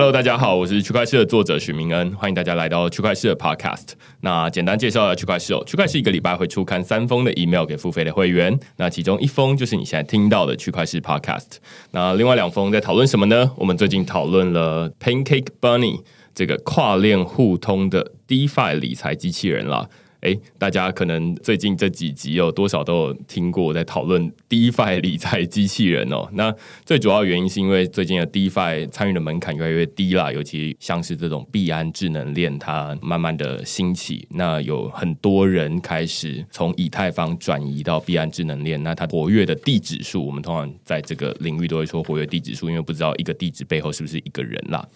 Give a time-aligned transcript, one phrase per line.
[0.00, 3.88] Hello，大家好，我是区块市的作者许明恩，欢迎大家来到区块市的 Podcast。
[4.22, 11.58] 那简单介绍一下区块市哦，区块市一个礼拜会出刊三封的 email 给付费的会员，那其中一封就是你现在听到的区块市 Podcast。
[11.90, 13.52] 那另外两封在讨论什么呢？
[13.58, 16.00] 我们最近讨论了 Pancake Bunny
[16.34, 19.86] 这个跨链互通的 DeFi 理财机器人啦。
[20.20, 26.28] 哎，大家可能最近这几集有多少都有听过我在讨论 DeFi 理财机器人哦。
[26.32, 38.82] 那最主要原因是因为最近的 DeFi 参与的门槛越来越低啦，尤其像是这种币安智能链，它慢慢的兴起，那有很多人开始从以太坊转移到币安智能链。
[38.82, 44.86] 那它活跃的地址数，我们通常在这个领域都会说活跃地址数，因为不知道一个地址背后是不是一个人啦。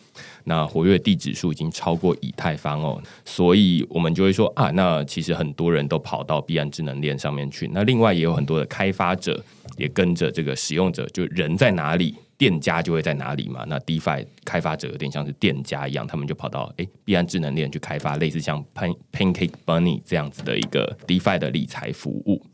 [0.44, 7.70] 那活跃地址数已经超过以太坊哦，所以我们就会说啊，那其实很多人都跑到币安智能链上面去。
[7.72, 9.40] 那另外也有很多的开发者
[9.76, 13.64] 也跟着这个使用者，就人在哪里，店家就会在哪里嘛。
[13.68, 22.44] 那 DeFi 开发者有点像是店家一样，他们就跑到诶币安智能链去开发类似像 Pan Pancake Bunny 这样子的一个 DeFi 的理财服务。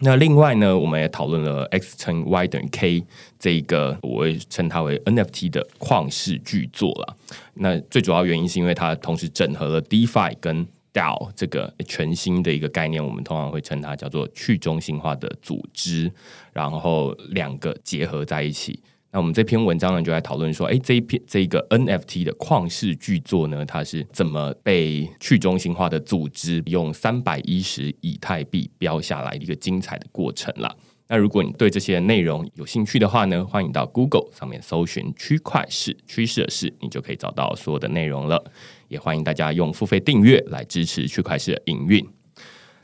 [0.00, 3.02] 那另外呢，我们也讨论了 X 乘 Y 等于 K
[3.38, 7.16] 这一个，我会称它为 NFT 的旷世巨作了。
[7.54, 10.66] 那最主要原因是因为它同时整合了 DeFi 跟
[10.96, 16.10] 到这个全新的一个概念，我们通常会称它叫做去中心化的组织，
[16.54, 18.82] 然后两个结合在一起。
[19.10, 30.74] 那我们这篇文章呢，就在讨论说，哎，这一篇这个 NFT 的旷世巨作呢，它是怎么被去中心化的组织用三百一十以太币标下来的一个精彩的过程了。
[31.08, 38.42] 那如果你对这些内容有兴趣的话呢，欢迎到 Google 上面搜寻“区块市趋势的事”，你就可以找到所有的内容了。
[38.88, 42.06] 也欢迎大家用付费订阅来支持区块链的营运。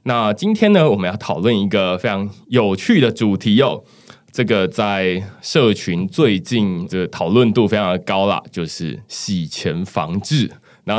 [0.04, 3.84] 那今天呢，我们要讨论一个非常有趣的主题哦。
[4.32, 10.50] 这个在社群最近这个讨论度非常的高啦，就是洗钱防治。
[10.84, 10.98] 那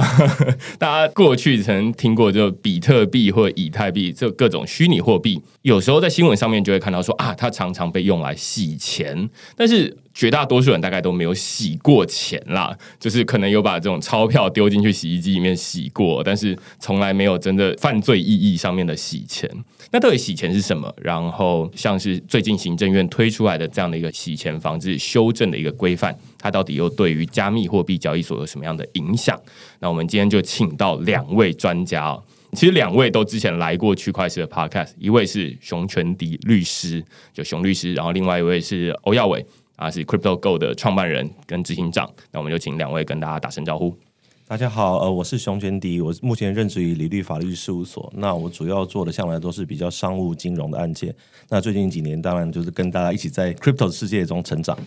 [0.78, 9.98] 大家过去曾听过就比特币或以太币这各种虚拟货币，有时候在新闻上面就会看到说啊，它常常被用来洗钱，但是。
[10.14, 19.50] 绝大多数人大概都没有洗过钱啦，就是可能有把这种钞票丢进去洗衣机里面洗过，但是从来没有真的犯罪意义上面的洗钱。
[19.92, 20.94] 那到底洗钱是什么？
[21.02, 29.40] 然后像是最近行政院推出来的这样的一个洗钱防治修正的一个规范，它到底又对于加密货币交易所有什么样的影响？
[29.80, 37.04] 那我们今天就请到两位专家哦，其实两位都之前来过区块链的 Podcast，一位是熊全迪律师，
[37.34, 39.44] 就熊律师，然后另外一位是欧耀伟。
[39.76, 43.98] 啊，是 Crypto Go 的创办人跟执行长，那我们就请两位跟大家打声招呼。
[44.46, 48.12] 大家好，呃，我是熊全迪，我目前任职于李律法律事务所。
[48.16, 51.14] 那我主要做的向来都是比较商务金融的案件。
[51.50, 54.78] 那最近几年，当然就是跟大家一起在 Crypto 世界中成长。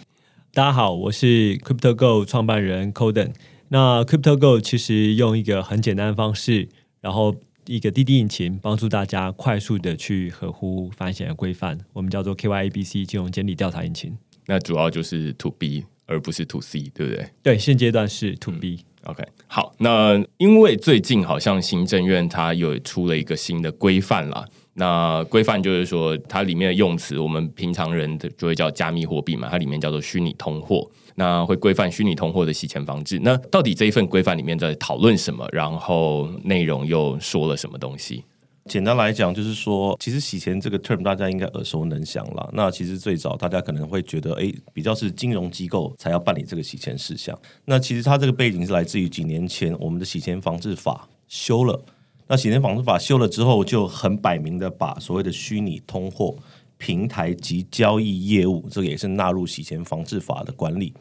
[0.52, 3.32] 大家好，我是 Crypto Go 创办人 Coden。
[3.68, 6.68] 那 Crypto Go 其实用一个很简单的方式，
[7.00, 7.34] 然后
[7.66, 14.16] 一个滴滴引擎，帮助大家快速的去合乎反险的规范，我们叫做 KYABC 金融监理调查引擎。
[14.46, 17.28] 那主要就是 to B 而不是 to C，对不对？
[17.42, 18.80] 对，现阶段是 to B。
[19.04, 24.44] OK，好，那因为最近好像行政院它有出了一个新的规范啦。
[24.74, 30.90] 那规范就是说，它里面的用词，我们平常人的就会叫加密货币嘛，它里面叫做虚拟通货。
[31.14, 33.18] 那会规范虚拟通货的洗钱防治。
[33.20, 35.48] 那到底这一份规范里面在讨论什么？
[35.50, 38.22] 然后内容又说了什么东西？
[38.68, 42.50] 简单来讲，就是说，其实洗钱这个 term 大家应该耳熟能详了。
[42.52, 47.38] 那其实最早大家可能会觉得，哎，比较是金融机构才要办理这个洗钱事项。
[47.64, 51.80] 那其实它这个背景是来自于几年前我们的洗钱防治法修了。
[52.26, 56.36] 那洗钱防治法修了之后，就很摆明的把所谓的虚拟通货
[56.76, 60.92] 平台及交易业务，这个也是纳入洗钱防治法的管理，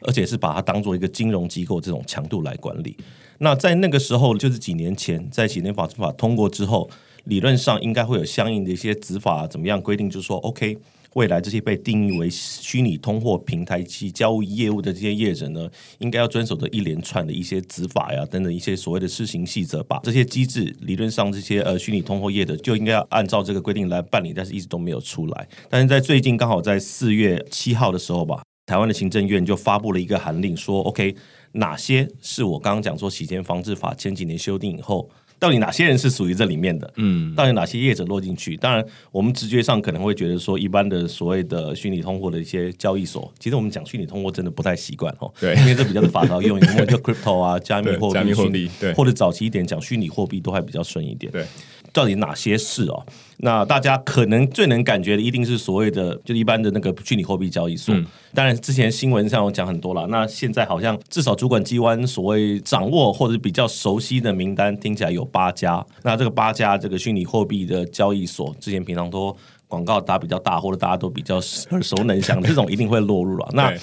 [0.00, 2.96] 而且是把它当做一个金融机构这种强度来管理。
[3.42, 6.88] 那在那个时候，就是几年前，在洗钱防治法通过之后，
[7.24, 10.78] 理论上应该会有相应的一些执法怎么样规定，就是说，OK，
[11.14, 15.68] 未来这些被定义为虚拟通货平台及交易业务的这些业者呢，
[15.98, 19.98] 应该要遵守的一连串的一些执法呀等等一些所谓的施行细则吧。
[20.04, 25.48] 这些机制理论上这些呃虚拟通货业者就应该要按照这个规定来办理，但是一直都没有出来。
[25.68, 31.16] 但是在最近刚好在四月七号的时候吧，台湾的行政院就发布了一个函令，说 OK。
[31.52, 35.10] 哪些是我刚刚讲说洗钱防治法前几年修订以后，
[35.42, 36.88] 到底哪些人是属于这里面的？
[36.98, 38.56] 嗯，到底哪些业者落进去？
[38.56, 51.32] 当然，我们直觉上可能会觉得说，一般的所谓的虚拟通货的一些交易所，其实我们讲虚拟通货真的不太习惯哦，对因为这比较的法条用语，我们叫 crypto 啊， 加密货币、对加密货币对或者早期一点讲虚拟货币都还比较顺一点。
[51.32, 51.44] 对，
[51.92, 53.04] 到底哪些是哦？
[53.38, 57.92] 那大家可能最能感觉的，一定是所谓的就一般的那个虚拟货币交易所。
[57.92, 60.06] 嗯当然，之前新闻上有讲很多了。
[60.06, 65.84] 那现在好像至少主管机关所谓掌握或者比较熟悉的名单，听起来有八家。
[66.02, 69.34] 那这个八家这个虚拟货币的交易所，之前平常都
[69.66, 71.36] 广告打比较大，或者大家都比较
[71.70, 73.48] 耳熟能详的，这种一定会落入了。
[73.54, 73.74] 那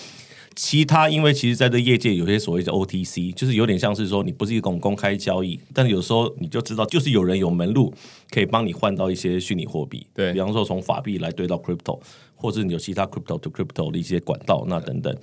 [0.56, 7.94] 其他，因为其实在这业界有些所谓的 OTC，就是有点像是说你不是一种公开交易，但是有时候你就知道，就是有人有门路
[8.30, 12.00] 可以帮你换到一些虚拟货币，对比方说从法币来兑到 crypto，
[12.36, 15.16] 或者你有其他 crypto to crypto 的一些管道，那等等。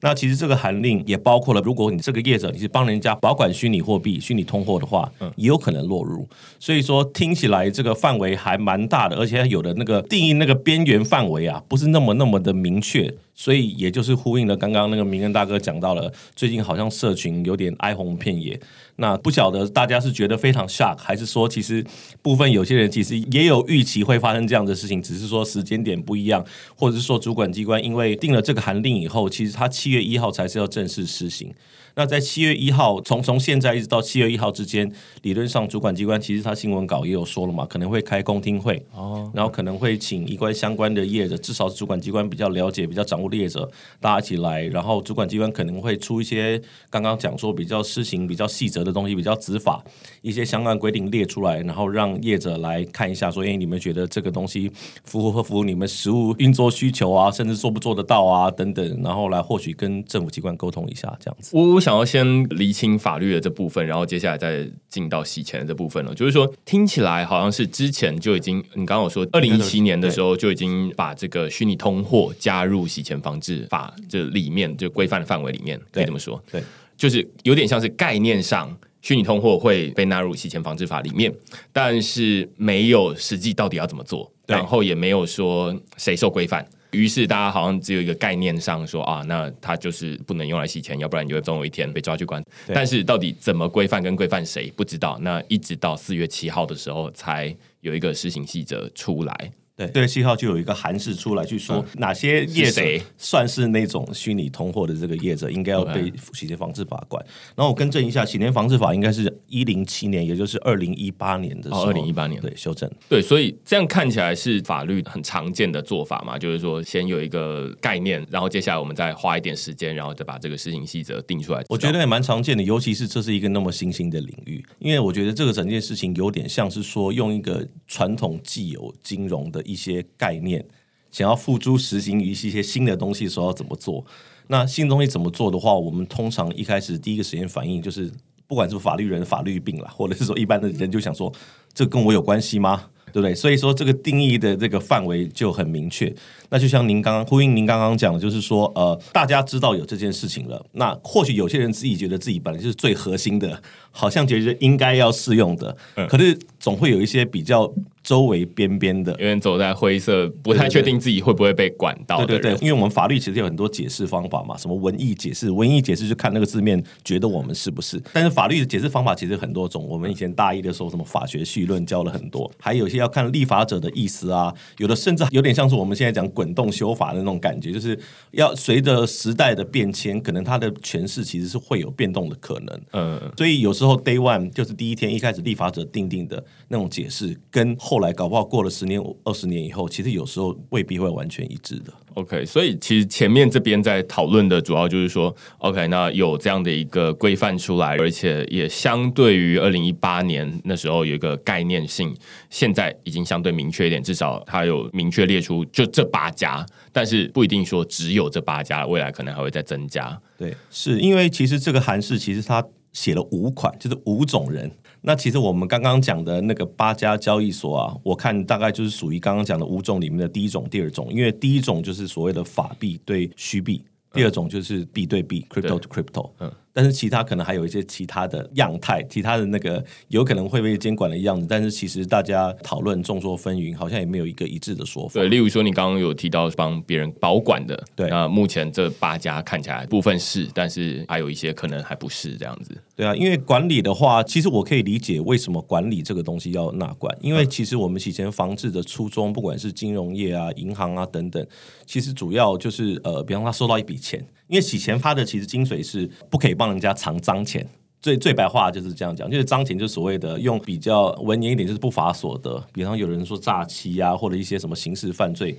[0.00, 6.28] 那其实这个函令也包括了，如果你这个业者你是帮人家保管虚拟货币、虚拟通货的话，嗯也有可能落入。
[6.58, 13.12] 所以说听起来这个范围还蛮大的，而且有的那个定义那个边缘范围啊，不是那么那么的明确。
[13.36, 18.58] 所以也就是呼应了刚刚那个明恩大哥讲到了，最近好像社群有点哀鸿遍野。
[18.96, 21.84] 那不晓得大家是觉得非常 shock，还是说其实
[22.22, 26.44] 部分有些人其实也有预期会发生这样的事情，只是说时间点不一样，
[26.76, 31.52] 或者是说主管机关因为定了这个函令以后，其实他七月一号才是要正式施行。
[31.96, 34.90] 那在七月一号，从从现在一直到七月一号之间，
[35.22, 43.70] 理论上主管机关其实他新闻稿也有说了嘛，可能会开公听会，哦，然后可能会请一关相关的业者，至少是主管机关比较了解、比较掌握的业者，
[44.00, 46.60] 大家一起来，然后主管机关可能会出一些
[46.90, 49.80] 刚刚讲说比较施行比较细则的东西，比较执法
[50.22, 54.68] 一些相关规定列出来，然后让业者来看一下，说，哎，你们觉得这个东西
[55.04, 61.50] 符不符合你们实务运作需求啊，甚至做不做得到啊，等等，然后来或许跟政府机关沟通一下，这样子。
[61.56, 66.14] 我我想要先厘清法律的这部分，然后接下来再进到洗钱的这部分了。
[66.14, 76.42] 就是说，听起来好像是之前就已经，你刚刚有说，二零一七年的时候就已经把这个虚拟通货加入洗钱防治法这里面就规范的范围里面，可以这么说。
[76.50, 76.62] 对，
[76.96, 78.74] 就是有点像是概念上。
[79.02, 81.30] 虚拟通货会被纳入洗钱防治法里面，
[81.74, 86.66] 但是没有实际到底要怎么做，然后也没有说谁受规范。
[86.94, 92.42] 于是大家好像只有一个概念上说啊，那它就是不能用来洗钱，要不然你就会总有一天被抓去关。
[92.68, 99.52] 但是到底怎么规范跟规范谁不知道，那一直到四月七号的时候才有一个施行细则出来。
[99.76, 102.82] 对，对，七号就有一个函释出来去说哪些业者
[103.18, 107.24] 算是那种虚拟通货的这个业者，应该要被洗钱防治法管。
[107.56, 112.88] 然后我更正一下，洗钱防治法应该是一零七年，也就是二零一八年的时候，二零一八年对修正。
[113.08, 121.64] 对，所以这样看起来是法律很常见的做法嘛，就是说先有一个概念，然后接下来我们再花一点时间，然后再把这个事情细则定出来。
[121.68, 130.64] 我觉得也蛮常见的，尤其是这是一个那么新兴的领域，因为我觉得这个整件事情有点像是说用一个传统既有金融的一些概念，
[131.10, 134.04] 想要付诸实行于一些新的东西的时候要怎么做。
[134.46, 138.12] 那新东西怎么做的话，我们通常一开始第一个时间反应就是，
[138.46, 141.32] 不管是法律人法律病了， 或者是说一般的人就想说，
[141.72, 142.90] 这跟我有关系吗？
[143.06, 143.34] 对不对？
[143.34, 146.12] 所以说这个定义的这个范围就很明确。
[146.50, 153.60] 那就像您刚刚呼应您刚刚讲的，就是说，呃，大家知道有这件事情了，那或许有些人自己觉得自己本来就是最核心的，
[153.90, 155.76] 好像觉得应该要适用的，
[156.08, 159.12] 可是总会有一些比较周围边边的。
[159.12, 162.18] 有点走在灰色，不太确定自己会不会被管到。
[162.24, 168.00] 对对对，因为我们法律其实有很多解释方法嘛，什么文艺解释，文艺解释就看那个字面，觉得我们是不是？
[168.12, 169.86] 但是法律的解释方法其实很多种。
[169.88, 177.98] 我们以前大一的时候，什么法学绪论教了很多，还有一些要看立法者的意思啊，有的甚至有点像是我们现在讲滚动修法的那种感觉，就是
[178.32, 182.80] 要随着时代的变迁，可能它的诠释其实是会有变动的可能。
[182.92, 191.92] 嗯，所以有时候 day one 就是第一天一开始立法者定定的那种解释，跟后来搞不好过了十年、二十年以后，其实有时候未必会完全一致的。
[192.14, 202.14] OK，所以其实前面这边在讨论的主要就是说，OK，那有这样的一个规范出来，而且也相对于二零一八年那时候有一个概念性，
[202.50, 210.18] 现在已经相对明确一点，至少它有明确列出就这八家，但是不一定说只有这八家，未来可能还会再增加。
[210.38, 214.70] 对，是因为其实这个韩式其实它写了五款，就是五种人。
[215.06, 221.12] 那其实我们刚刚讲的那个八家交易所啊，我看大概就是属于刚刚讲的五种里面的第一种、第二种。
[221.12, 223.84] 因为第一种就是所谓的法币对虚币，
[224.14, 226.30] 第二种就是币对币 （crypto to crypto）。
[226.40, 235.14] 嗯但是其他可能还有一些其他的样态，其他的那个有可能会被监管的样子，但是其实大家讨论众说纷纭，好像也没有一个一致的说法。
[235.14, 242.76] 对，例如说你刚刚有提到帮别人保管的，对那目前这八家看起来部分是，但是还有一些可能还不是这样子。
[242.96, 251.46] 对啊，因为管理的话，其实我可以理解为什么管理这个东西要纳管，因为其实我们洗钱防治的初衷，不管是金融业啊、银行啊等等，
[251.86, 257.66] 其实主要就是呃，比方他收到一笔钱，因为洗钱发的其实精髓是不可以帮帮人家藏脏钱。
[258.00, 262.62] 最最白话就是这样讲，就是脏钱，就是所谓的用比较文言一点，就是不法所得。
[262.72, 265.56] 比方有人说诈欺啊，或者一些什么刑事犯罪，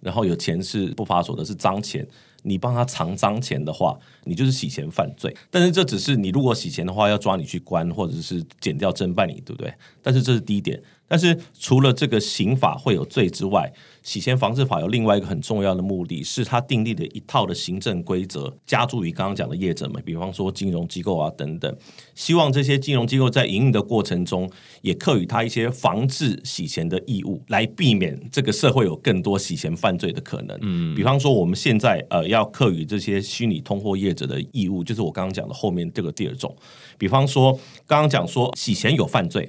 [0.00, 2.04] 然后有钱是不法所得，是脏钱。
[2.42, 5.36] 你帮他藏脏钱的话，你就是洗钱犯罪。
[5.50, 9.72] 但是这只是你如果洗钱的话，要抓你去关，或者是减掉侦办你，对不对？
[10.02, 10.80] 但是这是第一点。
[11.08, 13.72] 但是除了这个刑法会有罪之外，
[14.08, 21.76] 洗钱防治法有另外一个很重要的目的，是它订立的一套的行政规则，加注于刚刚讲的业者们，比方说金融机构啊等等，
[22.14, 24.50] 希望这些金融机构在营运的过程中，
[24.80, 30.58] 也课予他一些防治洗钱的义务，来避免这个社会有更多洗钱犯罪的可能。
[30.62, 36.56] 嗯，比方说我们现在呃要课予这些虚拟通货业者的义务，就是我刚刚讲的后面这个第二种，
[36.96, 37.52] 比方说
[37.86, 39.46] 刚刚讲说洗钱有犯罪。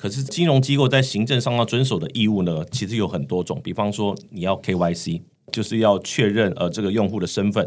[0.00, 3.60] 可是金融机构在行政上要遵守的义务呢，其实有很多种。
[3.62, 5.20] 比方说，你要 KYC，
[5.52, 7.66] 就是要确认呃这个用户的身份；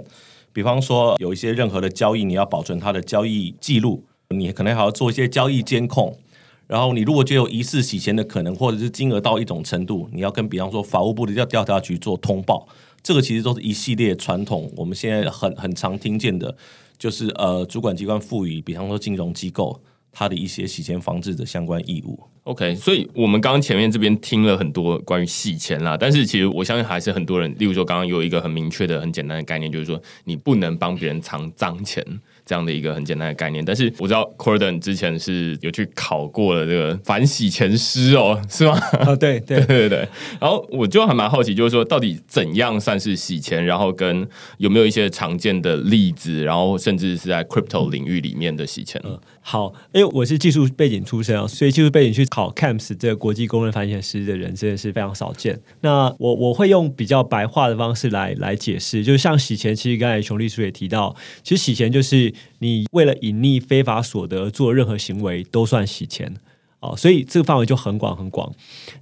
[0.52, 6.18] 比方说，有一些任何的交易，你要保存它的交易记录，你可能还要做一些交易监控。
[6.66, 12.68] 然后，你如果就有疑似洗钱的可能，或者是金额到一种程度，你要跟比方说法务部的调调查局做通报。
[13.04, 16.58] 这个其实都是一系列传统，我们现在很很常听见的，
[16.98, 19.80] 就是呃主管机关赋予，比方说金融机构。
[20.14, 22.33] 他的一些洗钱防治的相关义务。
[22.44, 32.06] OK，所以我们刚刚前面这边听了很多关于洗钱啦，但是其实我相信还是很多人，例如说刚刚有一个很明确的、很简单的概念，就是说你不能帮别人藏脏钱。
[32.46, 38.74] 这样的一个很简单的概念，但是我知道 Corden 之前是有去考过了这个反洗钱师哦，是吗？
[39.00, 40.10] 啊，对对对对对。
[40.42, 49.02] 然后我就还蛮好奇，就是说到底怎样算是洗钱，然后跟有没有一些常见的例子，然后甚至是在 crypto 领域里面的洗钱。
[49.40, 55.62] 好，因为我是技术背景出身啊，所以技术背景去考 CAMS 这个国际公认反洗钱师的人真的是非常少见。
[55.82, 66.34] 那我我会用比较白话的方式来来解释，就是像洗钱，其实刚才熊律师也提到，其实洗钱就是你为了隐匿非法所得做任何行为都算洗钱
[66.80, 68.52] 哦，所以这个范围就很广很广。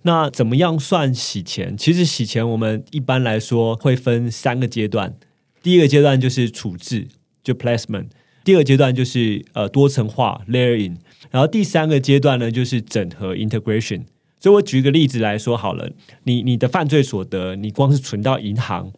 [0.01, 1.77] 那怎么样算洗钱？
[1.77, 5.15] 其实洗钱我们一般来说会分三个阶段，
[5.63, 7.07] 第一个阶段就是处置，
[7.41, 8.07] 就 placement。
[8.43, 10.95] 第二阶段就是呃多层化 layering，
[11.29, 14.03] 然后第三个阶段呢就是整合 integration。
[14.39, 15.91] 所以我举一个例子来说好了，
[16.23, 18.91] 你你的犯罪所得，你光是存到银行，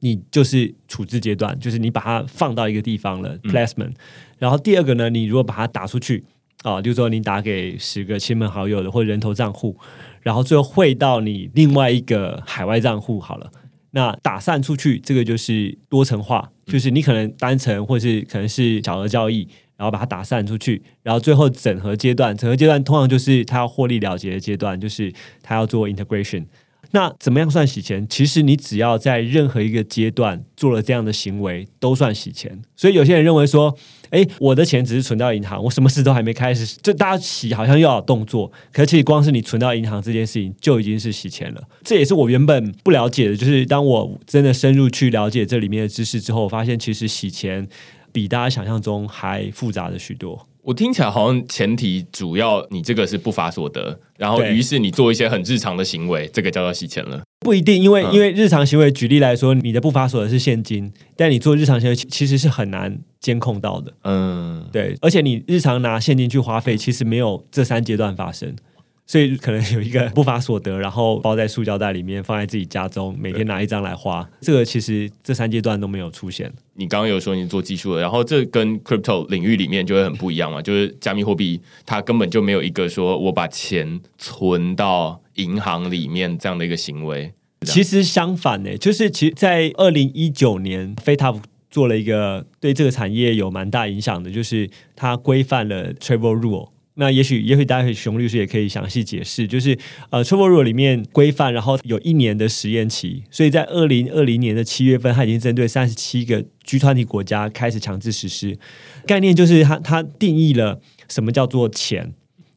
[0.00, 3.92] 你就是处置阶段，就是你把它放到一个地方了 placement。
[4.38, 6.24] 然后第二个呢，你如果把它打出去
[6.62, 9.76] 啊，就是说你打给十个亲朋好友的或人头账户，
[10.20, 13.52] 然后最后汇到你另外一个海外账户好了。
[13.92, 26.44] 那打散出去，这个就是多层化，就是你可能单层或是可能是小额交易，然后把它打散出去，然后最后整合阶段，整合阶段通常就是它要获利了结的阶段，就是它要做 integration。
[26.92, 28.06] 那怎么样算洗钱？
[28.08, 32.62] 其实你只要在任何一个阶段做了这样的行为，都算洗钱。
[32.76, 33.76] 所以有些人认为说，
[34.10, 38.50] 哎，我的钱只是存到银行，我什么事都还没开始，就大家洗好像又要动作。
[38.72, 41.62] 可是其实光是你存到银行这件事情就已经是洗钱了。
[41.82, 47.66] 这也是我原本不了解的，就是当我真的深入去了解这里面的知识之后，我发现其实洗钱
[48.16, 50.48] 比大家想象中还复杂的许多。
[50.62, 57.20] 我听起来好像前提主要你这个是不法所得，然后于是你做一些很日常的行为，这个叫做洗钱了。
[57.40, 63.92] 不一定，因为因为日常行为，举例来说，你的不法所得是现金，但你做日常行为其实是很难监控到的。
[64.04, 68.56] 嗯，对，而且你日常拿现金去花费，其实没有这三阶段发生。
[69.06, 74.28] 所以可能有一个不法所得，然后包在塑胶袋里面，放在自己家中，每天拿一张来花。
[74.40, 76.52] 这个其实这三阶段都没有出现。
[76.74, 80.60] 你刚刚有说你做技术的，然后这跟 crypto 领域里面就会很不一样嘛？
[80.60, 87.32] 就是加密货币，它根本就没有一个说我把钱存到银行里面这样的一个行为。
[87.62, 96.70] 其实相反呢，就是其实，在二零一九年 t a 做了一个对这个产业有蛮大影响的，就是它规范了 travel rule。
[96.98, 108.58] 那也许，也许待会熊律师也可以详细解释，就是呃，Travel Rule 里面规范，然后有一年的实验期，所以在二零二零年的七月份，它已经针对三十七个 G 团体国家开始强制实施。
[109.06, 112.14] 概念就是它它定义了什么叫做钱，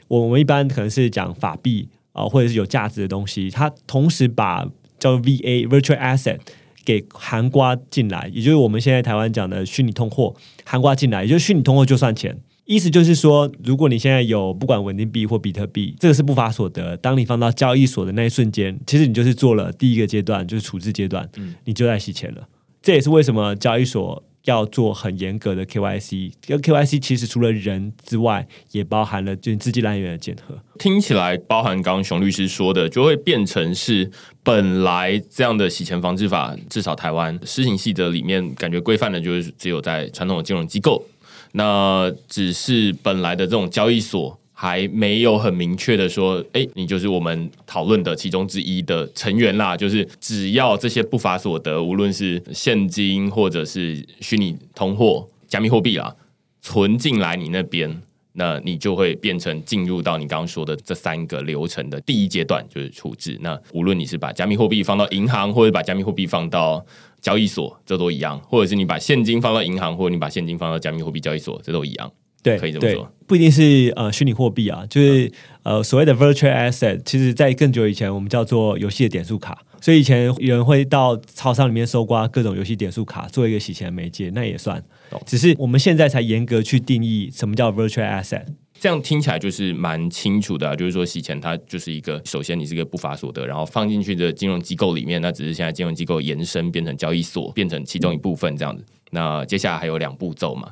[0.08, 4.66] 我们一般可能是讲法币啊，或者是有价值的东西，它同时把
[4.98, 6.40] 叫 VA Virtual Asset
[6.86, 12.38] 给含刮进来，也就是我们现在台湾讲的虚拟通货含刮进来，也就是虚拟通货就算钱。
[12.70, 16.96] 意思就是说，如果你现在有不管稳定币或比特币，这个是不法所得。
[16.98, 21.28] 当你放到交易所的那一瞬间，其实你就是做了第一个阶段，就是处置阶段，
[21.66, 22.48] 你就在洗钱了。
[22.80, 26.32] 这也是为什么交易所要做很严格的 KYC。
[26.44, 30.56] KYC 其实除了人之外，也包含了就资金来源的检核。
[30.78, 34.12] 听起来，包含刚刚熊律师说的，就会变成是
[34.44, 41.04] 本来这样的洗钱防治法，至少台湾施行细则里面感觉规范的，就是只有在传统的金融机构。
[41.54, 49.76] 那只是本来的这种交易所还没有很明确的说，哎，你就是我们讨论的其中之一的成员啦。
[49.76, 56.14] 就是只要这些不法所得，无论是现金或者是虚拟通货、加密货币啦，
[56.62, 58.02] 存进来你那边，
[58.34, 63.38] 那你就会变成进入到你刚刚说的这三个流程的第一阶段，就是处置。
[63.42, 66.86] 那无论你是把加密货币放到银行，或者把加密货币放到
[67.22, 72.12] 交易所这都一样，或者是你把现金放到银行，或者你把现金放到加密货币交易所，这都一样。
[72.42, 75.30] 对，可以这么说，不一定是呃虚拟货币啊，就是
[75.64, 84.82] 呃所谓的 virtual asset，其实在更久以前我们叫做游戏的点数卡，所以以前有人会到超商里面搜刮各种游戏点数卡，做一个洗钱媒介，那也算。
[85.26, 88.46] 只是我们现在才严格去定义什么叫 virtual asset。
[88.80, 98.84] 这样听起来就是蛮清楚的，就是说洗钱它就是一个，首先你是个不法所得，然后放进去的金融机构里面，那只是现在金融机构延伸变成交易所，变成其中一部分这样子。
[99.12, 100.72] 那接下来还有两步骤嘛？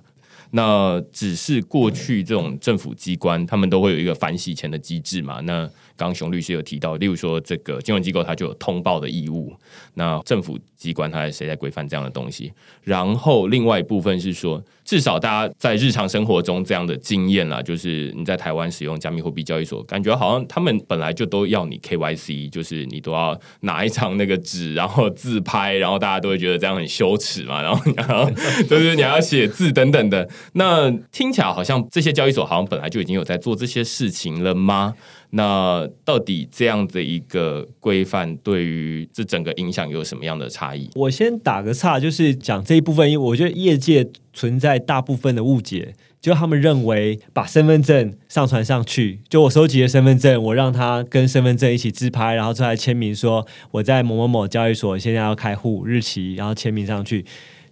[0.52, 5.42] 那只是过去这种政府机关，他们都会有一个反洗钱的机制嘛？
[5.42, 9.54] 那刚熊律师有提到，例如说这个金融机构它就有通报的义务，
[9.96, 12.54] 那政府机关它谁在规范这样的东西？
[12.84, 14.64] 然后另外一部分是说。
[14.88, 28.32] 至少大家在日常生活中这样的经验啦，就是你在台湾使用加密货币交易所，感觉好像他们本来就都要你 KYC，就是你都要拿一张那个纸，然后自拍，然后大家都会觉得这样很羞耻嘛，然后然后
[28.70, 30.30] 就是你要写字等等的。
[30.54, 34.96] 那听起来好像这些交易所好像本来就已经有在做这些事情了吗？
[35.32, 40.90] 那到底这样的一个规范对于这整个影响有什么样的差异？
[40.96, 44.08] 我先打个岔，就是讲这一部分，因为我觉得业界。
[44.34, 57.26] 存在大部分的误解，就他们认为把身份证上传上去，就我收集的身份证，我让他跟身份证一起自拍，然后出来签名说我在某某某交易所现在要开户，日期，然后签名上去，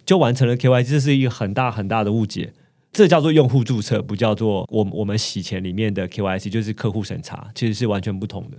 [0.04, 2.52] 就完成了 KYC，这是一个很大很大的误解。
[2.96, 8.56] 这叫做用户注册，不叫做我我们洗钱里面的 KYC，就是客户审查，其实是完全不同的。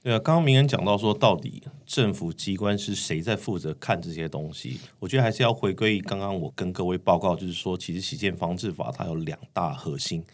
[0.00, 4.78] 对啊，刚刚明恩讲到说，到底政府机关是谁在负责看这些东西？
[5.00, 10.24] 我觉得还是要回归刚刚我跟各位报告，就是说，其实洗钱防治法它有两大核心。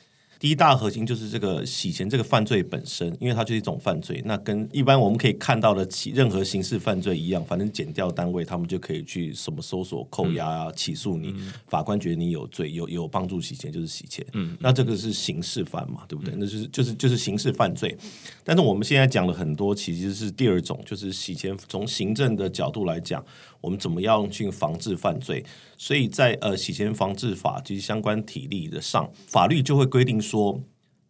[0.40, 4.22] 第一大核心就是这个洗钱这个犯罪本身，因为它就是一种犯罪。
[4.24, 11.35] 那跟一般我们可以看到的起任何刑事犯罪一样，反正检调单位他们就可以去什么搜索、扣押啊、起诉你。
[11.66, 14.24] 法官觉得你有罪，有有帮助洗钱就是洗钱。
[14.33, 16.35] 嗯，那这个是刑事犯嘛，对不对？
[16.38, 17.94] 那就是就是就是刑事犯罪。
[18.42, 21.55] 但是我们现在讲了很多，其实是第二种，就是洗钱。
[21.68, 23.22] 从行政的角度来讲。
[23.61, 25.44] 我们怎么样去防治犯罪？
[25.77, 30.61] 所以在呃洗钱防治法及相关体例的上，法律就会规定说，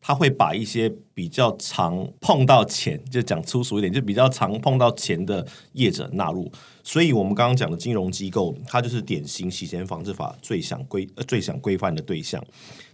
[0.01, 6.51] 他会把一些比较常碰到钱，就讲粗俗一点，就比较常碰到钱的业者纳入。
[6.83, 12.43] 所以我们刚刚讲的金融机构，它就是典型洗钱防治法最想规最想规范的对象。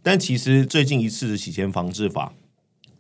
[0.02, 2.32] 但其实最近一次的洗钱防治法。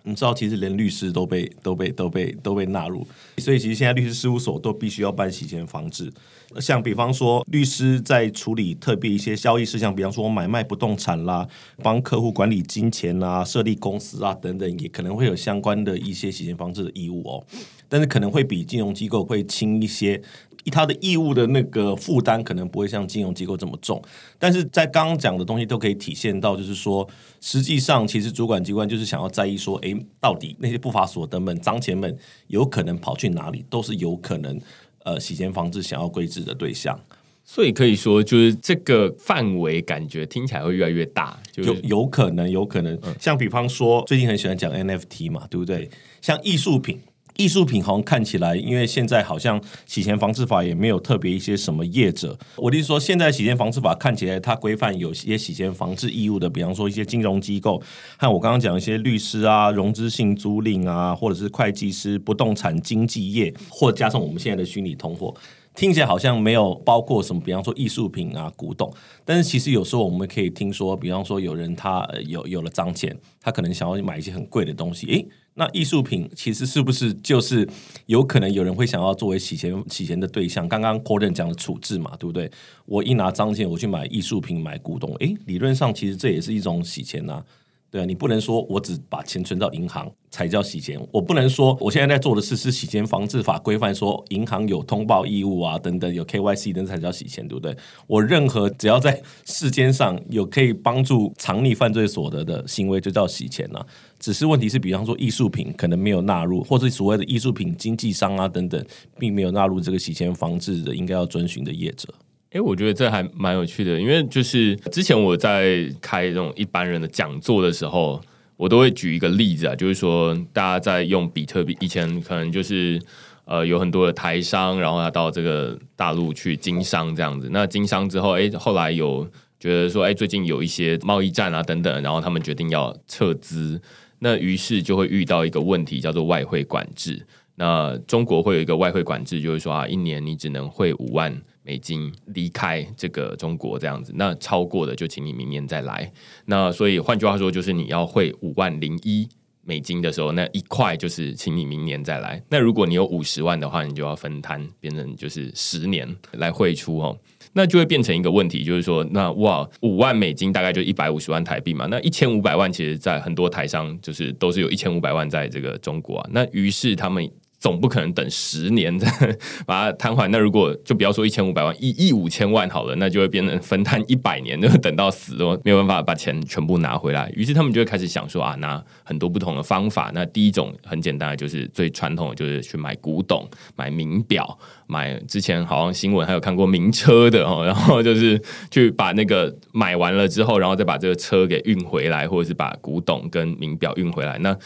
[0.06, 3.04] 你知道，其实连律师都被都被都被都被纳入，
[3.38, 6.12] 所以其实现在律师事务所都必须要办洗钱防治。
[6.60, 11.46] 像比方说，律师在处理特别一些交易事项，比方说买卖不动产啦，
[11.82, 17.44] 帮客户管理金钱啦，设立公司啊等等，也可能会有相关的一些洗钱防治的义务哦。
[17.88, 20.22] 但是可能会比金融机构会轻一些。
[20.70, 24.02] 他的义务的那个负担可能不会像金融机构这么重，
[24.38, 27.08] 但是在刚刚讲的东西都可以体现到，就是说，
[27.40, 32.16] 实际上其实主管机关就是想要在意说，诶，到底那些不法所得们、脏钱们
[32.48, 34.60] 有可能跑去哪里，都是有可能
[35.04, 36.98] 呃洗钱防治想要规制的对象。
[37.44, 45.88] 所以可以说，就是这个范围感觉听起来会越来越大，就有有可能，有可能，像比方说，最近很喜欢讲 NFT 嘛，对不对？
[46.20, 47.00] 像艺术品。
[47.36, 52.38] 艺术品好像看起来，因为现在好像洗钱防治法也没有特别一些什么业者。
[52.56, 57.82] 我的意思说，现在洗钱防治法看起来它规范有些洗钱防治义务的，比方说一些金融机构，
[58.16, 65.34] 和我刚刚讲一些律师啊、融资性租赁啊，或者是会计师、不动产经纪业，或加上我们现在的虚拟通货。
[65.74, 68.90] 听起来好像没有包括什么，比方说艺术品啊、古董，
[69.26, 75.26] 但是其实有时候我们可以听说，比方说有人他有有了脏钱，他可能想要买一些很贵的东西，诶，
[75.58, 77.66] 那艺术品其实是不是就是
[78.04, 80.68] 有可能有人会想要作为洗钱洗钱的对象？
[80.68, 82.50] 刚刚郭任讲的处置嘛，对不对？
[82.84, 87.42] 我一拿脏钱，我去买艺术品、买古董，诶，理论上其实这也是一种洗钱呐、
[87.88, 97.74] 对啊，你不能说我只把钱存到银行才叫洗钱，我不能说我现在在做的事是洗钱防治法规范说银行有通报义务啊等等，有 KYC 等才叫洗钱，对不对？
[98.06, 103.80] 我任何只要在世间上有可以帮助藏匿犯罪所得的行为，就叫洗钱呐、
[104.18, 108.84] 只是问题是，比方说艺术品可能没有纳入，或者所谓的艺术品经纪商啊等等，
[109.18, 112.12] 并没有纳入这个洗钱防治的应该要遵循的业者。
[112.50, 118.20] 哎，我觉得这还蛮有趣的，因为就是之前我在开这种一般人的讲座的时候，
[118.56, 122.98] 我都会举一个例子啊，就是说大家在用比特币，以前可能就是
[123.44, 129.28] 呃有很多的台商，然后他到这个大陆去经商这样子，那经商之后，哎，后来有
[129.60, 133.78] 觉得说，哎，最近有一些贸易战啊等等，然后他们决定要撤资，
[134.20, 137.26] 那于是就会遇到一个问题，叫做外汇管制。
[137.56, 141.34] 那中国会有一个外汇管制，就是说啊，一年你只能汇五万
[141.66, 146.08] 美金离开这个中国这样子，那超过的就请你明年再来。
[146.44, 149.28] 那所以换句话说，就是你要汇五万零一
[149.64, 152.40] 美金的时候，那一块就是请你明年再来。
[152.50, 157.18] 那如果你有五十万的话，你就要分摊，变成就是十年来汇出哦。
[157.54, 161.88] 那就会变成一个问题，就是说，那哇，五万美金大概就一百五十万台币嘛。
[161.90, 166.28] 那一千五百万，其实在很多台商就是都是有一千五百万在这个中国啊。
[166.30, 167.28] 那于是他们。
[167.66, 169.10] 总不可能等十年再
[169.66, 170.30] 把它摊还。
[170.30, 177.28] 那如果就不要说一千五百万，一亿五千万好了，那就会变成分摊一百年，就等到死都没有办法把钱全部拿回来。
[177.34, 180.12] 于是他们就会开始想说啊，拿很多不同的方法。
[180.14, 194.38] 那第一种很简单的，就是最传统的，就是去买古董、买名表、买之前好像新闻还有看过名车的哦，然后就是去把那个买完了之后，然后再把这个车给运回来，或者是把古董跟名表运回来。
[194.38, 194.56] 那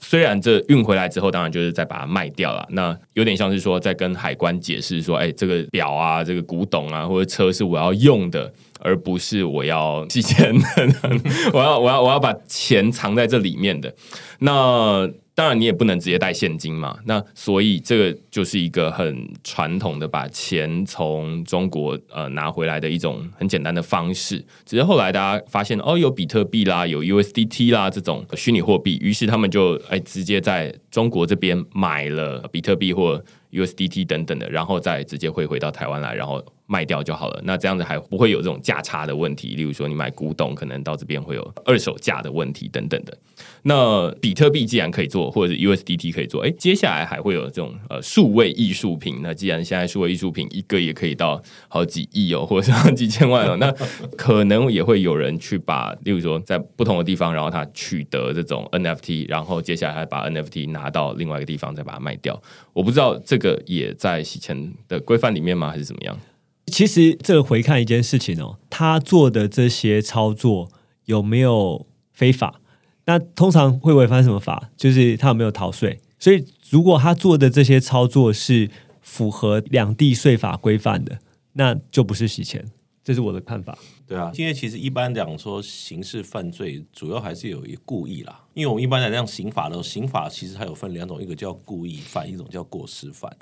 [0.00, 2.66] 虽然这运回来之后，当然就是再把它卖掉了。
[2.70, 10.54] 那有点像是说，在跟海关解释说，哎，这个表啊，这个古董啊，或者车是我要用的，而不是我要寄钱。
[11.52, 13.94] 我要，我要，我要把钱藏在这里面的。
[14.40, 16.98] 那当然，你也不能直接带现金嘛。
[17.04, 24.44] 那所以这个就是一个很传统的把钱从中国呃拿回来的一种很简单的方式。
[24.64, 37.40] 只是后来大家发现，哦，有比特币啦，有 USDT 啦这种虚拟货币，于是他们就哎直接在中国这边买了比特币或 USDT 等等的，然后再直接汇回到台湾来，然后卖掉就好了。
[37.44, 39.56] 那这样子还不会有这种价差的问题。
[39.56, 43.18] 例如说，你买古董，可能到这边会有二手价的问题等等的。
[43.62, 49.20] 那比特币既然可以做，或者是 USDT 可以做，哎，接下来还会有这种呃数位艺术品。
[49.22, 53.72] 那既然现在数位艺术品一个也可以到好几亿哦，或者是几千万哦， 那
[54.16, 62.40] 可能也会有人去把，例如说在不同的地方，然后他取得这种 NFT，然后接下来还把 NFT 拿到另外一个地方再把它卖掉。
[62.72, 66.18] 我不知道这个也在洗钱的规范里面吗，还是怎么样？
[66.68, 70.70] 其实这个回看一件事情哦，他做的这些操作
[71.06, 72.60] 有没有非法？
[73.06, 74.70] 那通常会违反什么法？
[74.76, 75.98] 就是他有没有逃税？
[76.18, 81.18] 所以如果他做的这些操作是符合两地税法规范的，
[81.54, 82.64] 那就不是洗钱。
[83.02, 83.78] 这是我的看法。
[84.06, 88.44] 对啊，因为其实一般讲说刑事犯罪，主要还是有一故意啦。
[88.52, 93.34] 因为我们一般来讲刑法的刑法其实还有分两种，一个叫故意犯，一种叫过失犯。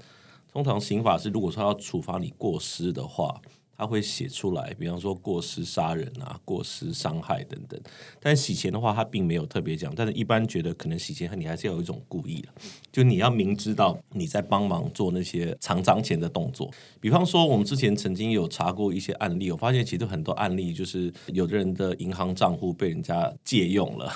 [0.56, 3.38] 通常刑法是如果说要处罚你过失的话，
[3.76, 7.78] 他会写出来，比方说过失杀人啊、过失伤害等等。
[8.18, 9.94] 但洗钱的话，他并没有特别讲。
[9.94, 12.42] 但是一般觉得可能洗钱你还是要有一种故意，
[12.90, 16.70] 就你要明知道你在帮忙做那些藏脏钱的动作。
[17.02, 24.10] 比方说，我们之前曾经有查过一些案例，我发现其实很多案例就是有的人的银行账户被人家借用了。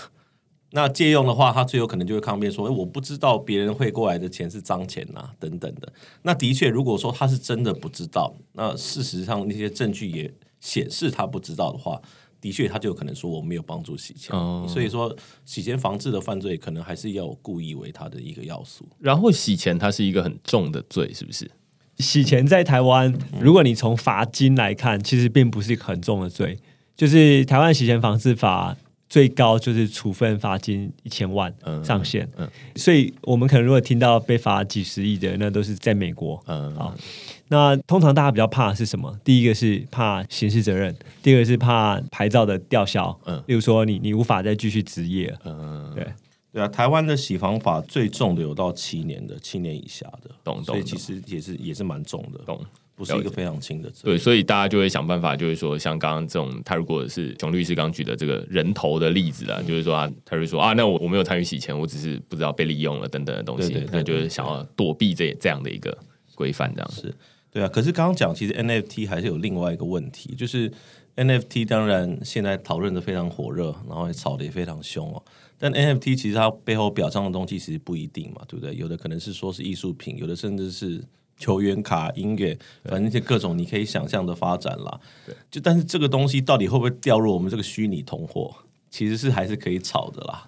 [0.73, 12.01] 那借用的话，他最有可能就会抗辩说：“哎，我不知道别人汇过来的钱是脏钱呐、等等的。”那的确，如果说他是真的不知道，那事实上那些证据也显示他不知道的话，
[12.41, 14.35] 的确他就有可能说我没有帮助洗钱。
[14.37, 18.89] 哦所以说，洗钱防治的犯罪可能还是要有故意为他的一个要素。
[18.99, 21.51] 然后洗钱它是一个很重的罪，是不是？
[21.99, 26.59] 洗钱在台湾，如果你从罚金来看，其实并不是一个很重的罪。
[26.97, 28.77] 就是台湾洗钱防治法
[29.11, 32.27] 最高就是处分罚金一千万嗯上限。
[32.39, 36.41] 嗯所以我们可能如果听到被罚几十亿的，那都是在美国。
[36.47, 36.95] 嗯，好
[37.49, 39.19] 那通常大家比较怕的是什么？
[39.25, 43.19] 第一个是怕刑事责任，第二个是怕牌照的吊销。
[43.27, 45.39] 嗯例如说你你无法再继续执业了。
[45.45, 46.07] 嗯，对，
[46.53, 52.39] 对啊，台湾的洗房法最重的有到七年的，七年以下的，懂懂所以其实也是也是蛮重的。
[52.45, 52.65] 懂。
[53.01, 65.97] 不是一个非常轻的责对，所以大家就会想办法，就是说，像刚刚这种，他如果是熊律师刚举的这个人头的例子啊，就是说啊，他就说啊，那我我没有参与洗钱，我只是不知道被利用了等等的东西，那就是想要躲避这这样的一个
[66.35, 67.15] 规范，这样是
[67.51, 67.69] 对啊。
[67.69, 70.71] 可是刚刚讲，其实 NFT 还是有另外一个问题，就是
[71.17, 75.23] NFT 当然现在讨论的非常火热，然后也炒的也非常凶哦。
[75.63, 78.75] 但 NFT 其实它背后表彰的东西其实不一定嘛，对不对？
[78.77, 81.05] 有的可能是说是艺术品，有的甚至是
[81.41, 85.01] 球员卡、音乐，反正这些各种你可以想象的发展啦。
[85.51, 88.55] 就但是这个东西到底会不会掉入我们这个虚拟通货，
[88.89, 90.47] 其实是还是可以炒的啦。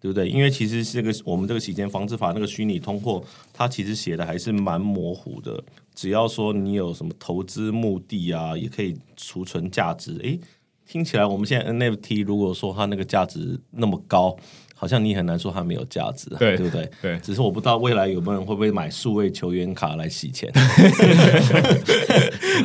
[0.00, 0.28] 对不对？
[0.28, 5.62] 因为其实这个我们这个洗钱防治法那个虚拟通货，它其实写的还是蛮模糊的。
[5.94, 10.18] 只要说你有什么投资目的啊，也可以储存价值。
[10.24, 10.40] 诶，
[10.84, 14.36] 听起来我们现在 NFT 如果说它那个价值那么高，
[14.82, 16.90] 好像你很难说它没有价值，对对不对？
[17.00, 20.50] 对只是我不知道未来有没有人会不会买数位球员卡来洗钱。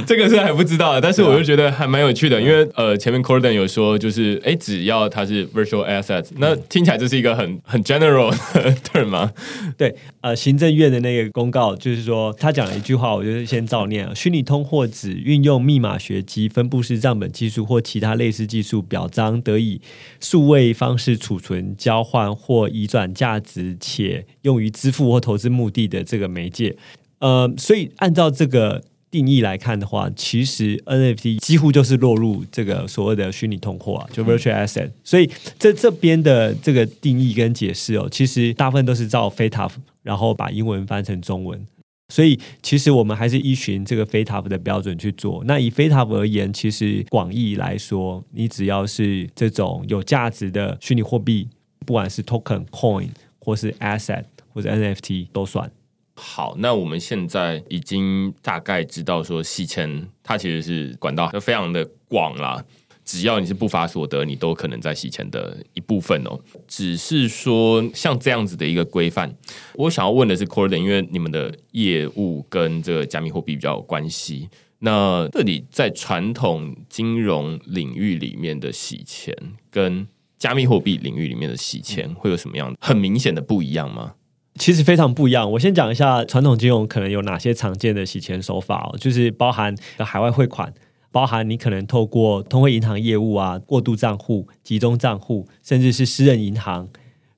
[0.07, 9.31] 这个是还不知道的，但是我就觉得还蛮有趣的，因为呃，前面 Corden 有说，就是哎，只要它是 virtual assets，那听起来这是一个很很 general 的 term 吗？
[9.77, 19.79] 对，呃，行政院的那个公告就是说，他讲了一句话，我就先照念：虚拟通货指运用密码学及分布式账本技术或其他类似技术，表彰得以
[20.19, 26.77] 数位方式储存、交换或移转价值，且用于支付或投资目的的这个媒介。
[27.19, 34.91] 呃，所以按照这个定义来看的话，其实 NFT 几乎就是落入这个所谓的虚拟通货啊，就 virtual asset。
[35.03, 39.71] 所以在这边的这个定义跟解释哦，其实大部分都是照 FATF，
[40.03, 41.65] 然后把英文翻成中文。
[42.13, 45.43] 所以其实我们还是依循这个 FATF 的标准去做。
[45.45, 51.49] 那以 FATF 而言，其实广义来说，你只要是这种有价值的虚拟货币，
[51.87, 53.07] 不管是 token、coin
[53.39, 55.71] 或是 asset 或者 NFT 都算。
[56.13, 62.61] 好，那我们现在已经大概知道说洗钱它其实是管道非常的广啦，
[63.05, 66.37] 只要你是不法所得，你都可能在洗钱的一部分哦。
[66.67, 69.33] 只是说像这样子的一个规范，
[69.75, 79.33] 我想要问的是 Corden，因为你们的业务跟这个加密货币比较有关系，那这里在传统金融领域里面的洗钱
[79.69, 84.13] 跟加密货币领域里面的洗钱会有什么样很明显的不一样吗？
[84.59, 85.51] 其实非常不一样。
[85.51, 90.73] 我先讲一下传统金融可能有哪些常见的洗钱手法哦，就是包含海外汇款，
[91.11, 96.87] 包含你可能透过通汇银行业务啊、过渡账户、集中账户，甚至是私人银行，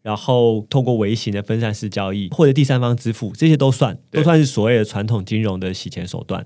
[0.01, 6.45] 然后通过微型的分散式交易或者第三方支付，这些都算，都算是所谓的传统金融的洗钱手段。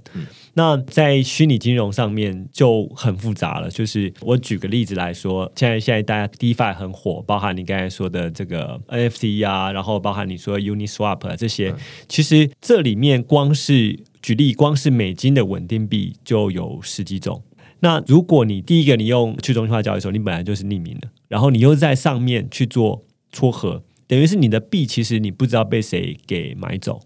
[0.56, 11.74] 那在虚拟金融上面就很复杂了，就是我举个例子来说，现在现在大家 DeFi 很火，包含你刚才说的这个 NFT 啊，然后包含你说 Uniswap 啊这些，
[12.08, 17.44] 其实这里面光是举例，光是美金的稳定币就有十几种。
[17.80, 23.04] 那如果你第一个你用去中心化交易的时候，你本来就是匿名的，然后你又在上面去做
[23.34, 27.02] 撮合，等于是你的币其实你不知道被谁给买走。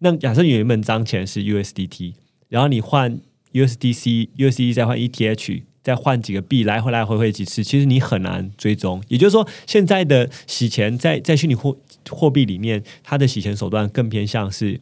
[0.00, 2.14] 那假设有一本脏钱是 USDT，
[2.48, 3.20] 然后你换
[3.52, 9.00] USDC、USD 再换 ETH，再换几个币来回来回回几次，其实你很难追踪。
[9.06, 11.78] 也就是说，现在的洗钱在在虚拟货
[12.10, 14.80] 货币里面，它的洗钱手段更偏向是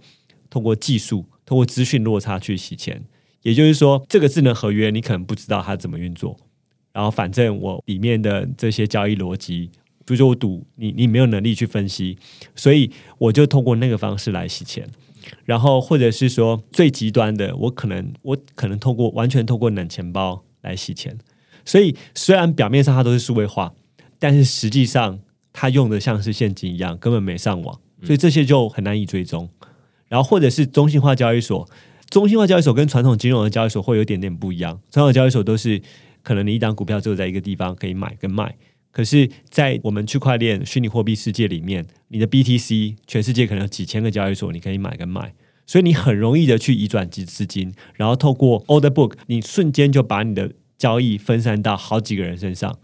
[0.49, 3.03] 通过技术、通过资讯落差去洗钱。
[3.43, 6.37] 也就是说，这个智能合约你可能不知道它怎么运作，
[6.93, 9.71] 然后反正我里面的这些交易逻辑，
[10.05, 12.19] 比如说我赌你，你没有能力去分析，
[12.55, 14.89] 所以我就通过那个方式来洗钱。
[15.45, 21.19] 然后或者是说最极端的，我可能我可能通过完全通过冷钱包来洗钱。
[21.65, 23.75] 所以虽然表面上它都是数位化，
[24.19, 25.21] 但是实际上
[25.53, 29.49] 它用的像是现金一样，根本没上网，所以这些就很难以追踪。
[30.09, 31.69] 然后或者是中心化交易所，
[32.09, 34.81] 中心化交易所跟传统金融的交易所会有点点不一样。
[34.91, 35.81] 传统交易所都是
[36.23, 38.57] 可能你一档股票只有在一个地方可以买跟卖，
[38.93, 45.33] 可是，在我们区块链虚拟货币世界里面，你的 BTC 全世界可能有几千个交易所，你可以买跟卖，
[45.65, 52.79] 所以你很容易的去移转资资金，然后透过 order book，你瞬间就把你的交易分散到好几个人身上，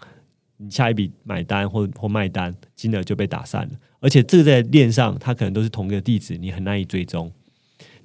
[0.58, 7.32] 你下一笔买单或或卖单金额就被打散了，而且这个在链上它可能都是同一个地址，你很难以追踪。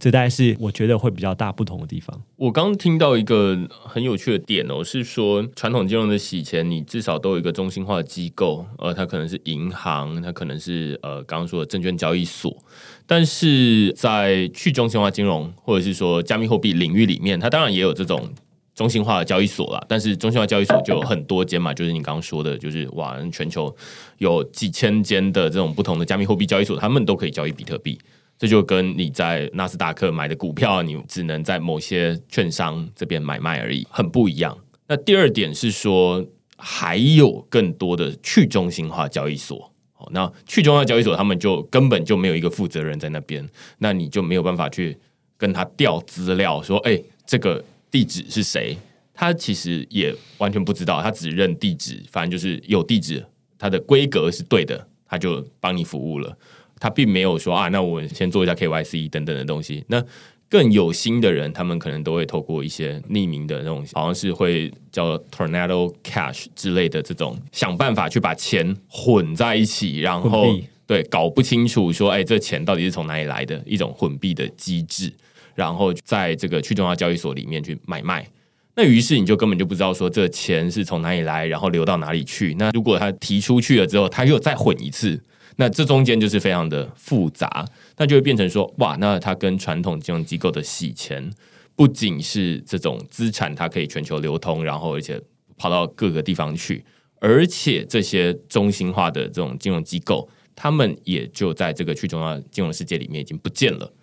[0.01, 2.19] 这大概是我觉得会比较大不同的地方。
[2.35, 12.57] 我刚听到一个很有趣的点哦，是说传统金融的洗钱，你至少都有一个中心化的机构，呃，它可能是银行，它可能是呃刚刚说的证券交易所，
[13.05, 18.27] 但是在去中心化金融或者是说加密货币领域里面，它当然也有这种。
[18.73, 23.75] 中心化的交易所啦，但是中心化交易所就有很多间嘛，就是你刚刚说的，就是哇，全球
[24.17, 27.99] 有几千间的这种不同的加密货币交易所，他们都可以交易比特币。
[28.41, 34.57] 这就跟你在纳斯达克买的股票，你只能在某些券商这边买卖而已，很不一样。
[34.87, 36.25] 那第二点是说，
[36.57, 39.71] 还有更多的去中心化交易所。
[39.97, 44.97] 哦，那去中心化交易所他们就根本就没有一个负责人在那边，那你就没有办法去
[45.37, 48.75] 跟他调资料，说，哎，这个地址是谁？
[49.13, 53.23] 他其实也完全不知道，他只认地址，反正就是有地址，
[53.59, 56.35] 它的规格是对的，他就帮你服务了。
[56.81, 59.85] 他并没有说啊，那我先做一下 KYC 等等的东西。
[59.87, 60.03] 那
[60.49, 70.47] 更有心的人，他们可能都会透过一些匿名的那种，好像是会叫 Tornado Cash 之类的这种，想办法去把钱混在一起，然后
[70.87, 75.13] 对搞不清楚说，哎，这钱到底是从哪里来的一种混币的机制，
[75.53, 78.27] 然后在这个去中央交易所里面去买卖。
[78.75, 82.55] 那于是你就根本就不知道说这钱是从哪里来，然后流到哪里去。
[82.57, 85.21] 那如果他提出去了之后，他又再混一次。
[85.57, 87.65] 那这中间就是非常的复杂，
[87.97, 91.31] 那就会变成说，哇，那它跟传统金融机构的洗钱，
[91.75, 95.21] 不仅是这种资产它可以全球流通，然后而且
[95.57, 96.83] 跑到各个地方去，
[97.19, 103.93] 而且这些中心化的这种金融机构，他们也就在这个去中央金融世界里面已经不见了，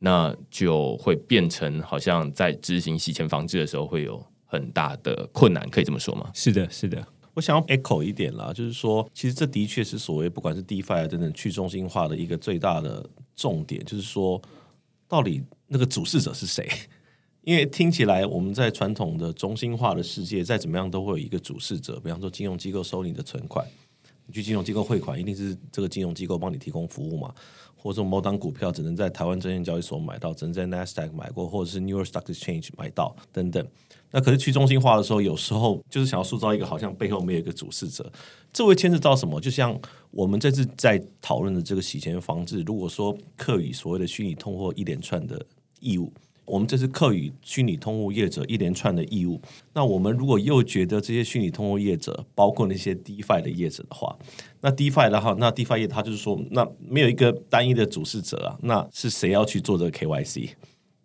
[0.00, 6.30] 那就会变成好像在执行洗钱防治的时候会有很大的困难，可以这么说吗？
[6.34, 7.06] 是的，是的。
[7.36, 14.40] 我想要 echo 一点啦，就是说，其实这的确是所谓不管是 DeFi 等等去中心化的一个最大的重点，就是说，
[15.06, 16.66] 到底那个主事者是谁？
[17.42, 23.66] 因为听起来我们在传统的中心化的世界，再怎么样都会有一个主事者，比方说金融机构收你的存款，
[24.26, 27.34] 你去金融机构汇款，一定是这个金融机构帮你提供服务嘛？
[27.86, 33.64] 或者某档股票只能在台湾证券交易所买到，只能在 Nasdaq 买过，或者是 New York Stock Exchange 买到等等。
[34.10, 38.10] 那可是去中心化的时候，有时候就是想要塑造一个好像背后没有一个主事者，
[38.52, 39.40] 这会牵涉到什么？
[39.40, 39.78] 就像
[40.10, 45.46] 我们这次在讨论的这个洗钱防治，如果说课予所谓的虚拟通货一连串的
[45.78, 46.12] 义务，
[46.46, 49.40] 我们这是课与虚拟通货业者一连串的义务，
[49.74, 54.16] 那我们如果又觉得这些虚拟通货业者，包括那些 DeFi 的业者的话，
[54.60, 60.50] 那 DeFi 的话，那 DeFi 业他就是说，那没有一个单一的主事者啊，那是谁要去做这个 KYC？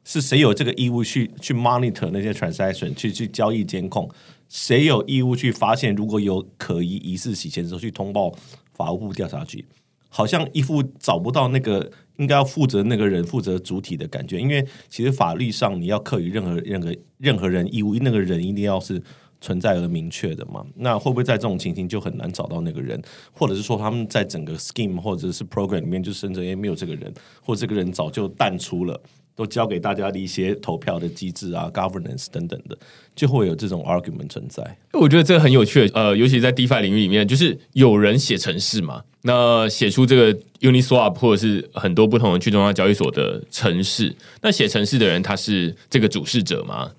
[0.03, 4.09] 是谁有这个义务去去 monitor 那些 transaction 去去交易监控？
[4.47, 8.31] 谁有义务去发现如果有可疑疑似洗钱的时候去通报
[8.73, 9.65] 法务部调查局？
[10.13, 11.89] 好像一副找不到那个
[12.21, 14.39] 应该要负责那个人负责主体的感觉。
[14.39, 19.01] 因为其实法律上你要刻予任何任何任何人义务，那个人一定要是
[19.41, 20.65] 存在而明确的嘛。
[20.75, 23.01] 那会不会在这种情形就很难找到那个人？
[23.33, 27.11] 或者是说他们在整个 scheme 或者是 program 里面就甚至也没有这个人，
[27.43, 29.01] 或者这个人早就淡出了？
[29.35, 32.77] 都交给大家的一些投票的机制啊，governance 等等的，
[33.15, 34.77] 就会有这种 argument 存在。
[34.93, 46.91] 我觉得这个很有趣，呃，尤其在 DeFi 领域里面，就是有人写城市嘛，那写出这个 Uniswap 或者是很多不同的去中央交易所的城市，那写城市的人他是这个主事者吗？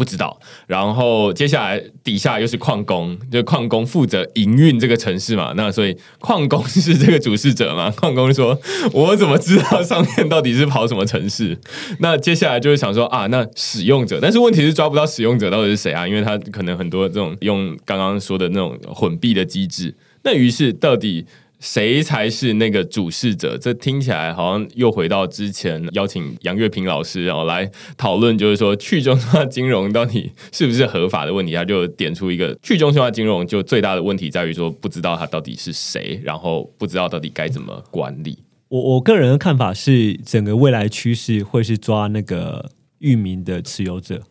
[0.00, 7.90] 不知道，然后接下来底下又是矿工，就矿工负责营运这个城市嘛，那所以矿工是这个主事者嘛？
[8.00, 8.58] 矿工说
[8.94, 11.58] ：“我怎么知道上面到底是跑什么城市？”
[12.00, 16.08] 那接下来就是想说啊，那使用者，但是问题是抓不到使用者到底是谁啊？
[16.08, 21.26] 因为他可能很多这种用刚刚说的那种混币的机制，那于是到底。
[21.60, 23.56] 谁才是那个主事者？
[23.56, 31.52] 这听起来好像又回到之前邀请杨月平老师然后来讨论，就是说去中心化金融到底是不是合法的问题。
[31.54, 38.38] 他就点出一个去中心化金融就最大的问题在于说不知道他到底是谁，然后不知道到底该怎么管理。
[38.68, 42.70] 我我个人的看法是，整个未来趋势会是抓那个
[43.00, 44.22] 域名的持有者。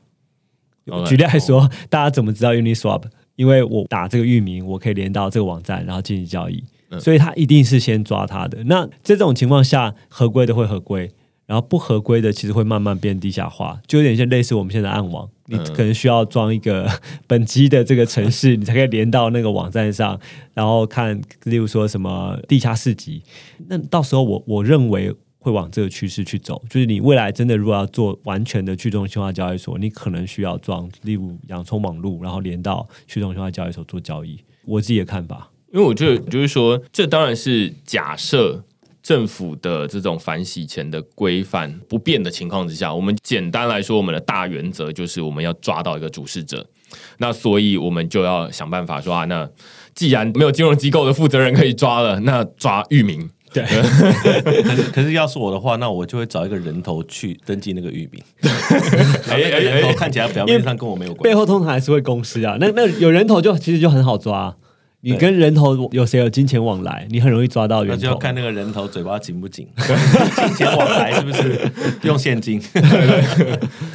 [1.05, 3.03] 举例来说，大家怎么知道 Uniswap？
[3.35, 6.63] 因为我打这个域名，我可以连到这个网站，然后进行交易。
[6.99, 8.63] 所以他一定是先抓他的。
[8.63, 11.11] 那这种情况下，合规的会合规，
[11.45, 16.89] 然后不合规的其实会慢慢变地下化，就有点像类似我们现在暗网，你可能需要装一个
[17.27, 20.19] 本机的这个城市，你才可以连到那个网站上，
[20.53, 23.21] 然后看，例如说什么地下市集。
[23.67, 34.39] 那到时候我我认为会往这个趋势去走，就是你未来真的如果要做完全的去中心化交易所，你可能需要装，例如洋葱网路，然后连到去中心化交易所做交易。
[34.65, 35.49] 我自己的看法。
[35.71, 38.63] 因为我觉得，就是说，这当然是假设
[39.03, 46.65] 政府的这种反洗钱的规范不变的情况之下，我们简单来说，我们的大原则就是我们要抓到一个主事者。
[47.19, 49.47] 那所以我们就要想办法说啊，那
[49.93, 53.29] 既然没有金融机构的负责人可以抓了，那抓域名。
[53.51, 58.23] 对，可 是可是要是我的话，那我就会找一个人头去登记那个域名。
[59.27, 62.57] 哎 哎，人头看起来表面上跟我没有关系，背后通常还是会公司啊。
[62.59, 64.55] 那那有人头就其实就很好抓。
[65.01, 68.01] 你跟人头有谁有金钱往来，你很容易抓到源头。
[68.01, 71.71] 就要看那个人头嘴巴紧不紧，金钱往来是不是
[72.03, 72.61] 用现金？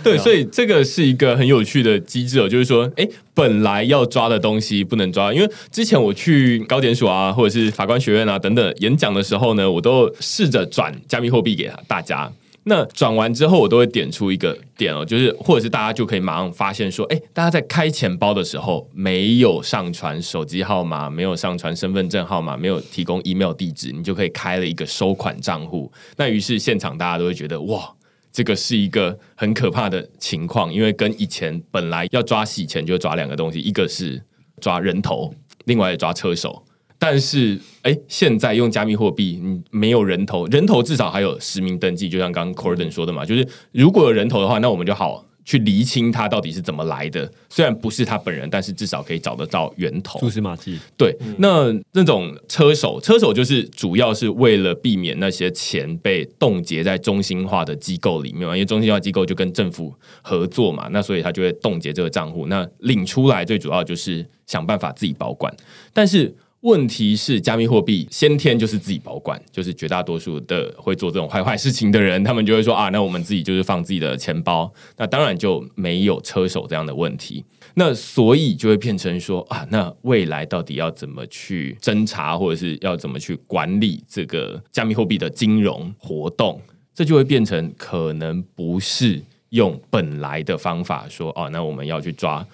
[0.02, 12.32] 对，所以这个是一个很有趣的机制哦，就是说，哎，本来要抓的东西不能抓，因为之前我去高检署啊，或者是法官学院啊等等演讲的时候呢，我都试着转加密货币给大家。
[12.66, 25.92] 那转完之后，我都会点出一个点哦，就是或者是大家就可以马上发现说，哎，大家在开钱包的时候没有上传手机号码，没有上传身份证号码，没有提供 email 地址，你就可以开了一个收款账户。
[26.16, 27.94] 那于是现场大家都会觉得，哇，
[28.32, 34.22] 这个是一个很可怕的情况，因为跟以前本来要抓洗钱就抓两个东西，一个是
[34.60, 35.34] 抓人头，
[35.66, 36.64] 另外抓车手。
[37.06, 47.30] 但是，哎，现在用加密货币，你没有人头，人头至少还有实名登记，就像刚 Corden 说的嘛，就是如果有人头的话，那我们就好去厘清他到底是怎么来的。
[47.50, 50.78] 虽然不是他本人，但是至少可以找得到源头，蛛丝马迹。
[50.96, 59.92] 对，那那种车手，车手就是主要是为了避免那些钱被冻结在中心化的机构里面嘛，因为中心化机构就跟政府
[60.22, 62.46] 合作嘛，那所以他就会冻结这个账户。
[62.46, 65.54] 那领出来最主要就是想办法自己保管，
[65.92, 66.34] 但是。
[66.64, 77.44] 问题是，加密货币先天就是自己保管，就是绝大多数的会做这种坏坏事情的人，他们就会说啊，那我们自己就是放自己的钱包，那当然就没有车手这样的问题。
[77.74, 86.58] 那所以就会变成说啊，那未来到底要怎么去侦查，或者是要怎么去管理这个加密货币的金融活动？
[86.94, 92.46] 这就会变成可能不是用本来的方法说哦，那我们要去抓。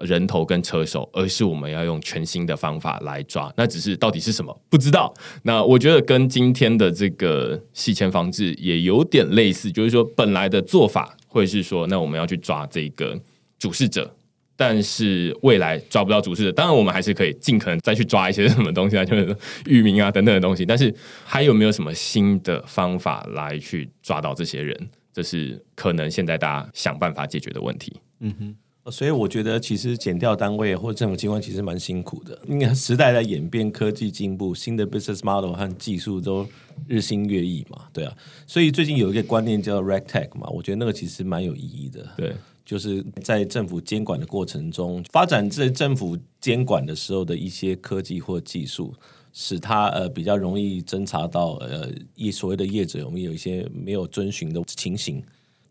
[0.00, 3.52] 人头跟车手，而是我们要用全新的方法来抓。
[3.56, 5.12] 那只是到底是什么，不知道。
[5.42, 13.18] 那我觉得跟今天的这个洗钱防治也有点类似，就是说本来的做法会是说，那我们要去抓这个
[13.58, 14.14] 主事者，
[14.56, 19.36] 但是未来抓不到主事者，当然我们还是可以尽可能再去抓一些什么东西啊，就是
[19.66, 20.66] 域名啊等等的东西。
[20.66, 20.94] 但是
[21.24, 24.88] 还有没有什么新的方法来去抓到这些人？
[25.12, 28.00] 这是可能现在大家想办法解决的问题。
[28.20, 28.56] 嗯哼。
[28.90, 32.38] 所以我觉得，其实减掉单位或政府机关其实蛮辛苦的。
[32.48, 36.46] 因为时代在演变，科技进步，新的 business model 和技术都
[36.88, 38.16] 日新月异嘛，对啊。
[38.46, 42.08] 所以最近有一个观念叫 r e c tech 嘛，我觉得那个其实蛮有意义的。
[42.16, 48.94] 对，就是在政府监管的过程中，发展在政府监管的时候的一些科技或技术，
[49.32, 55.22] 使它呃比较容易侦查到呃业所谓的业者我们有一些没有遵循的情形。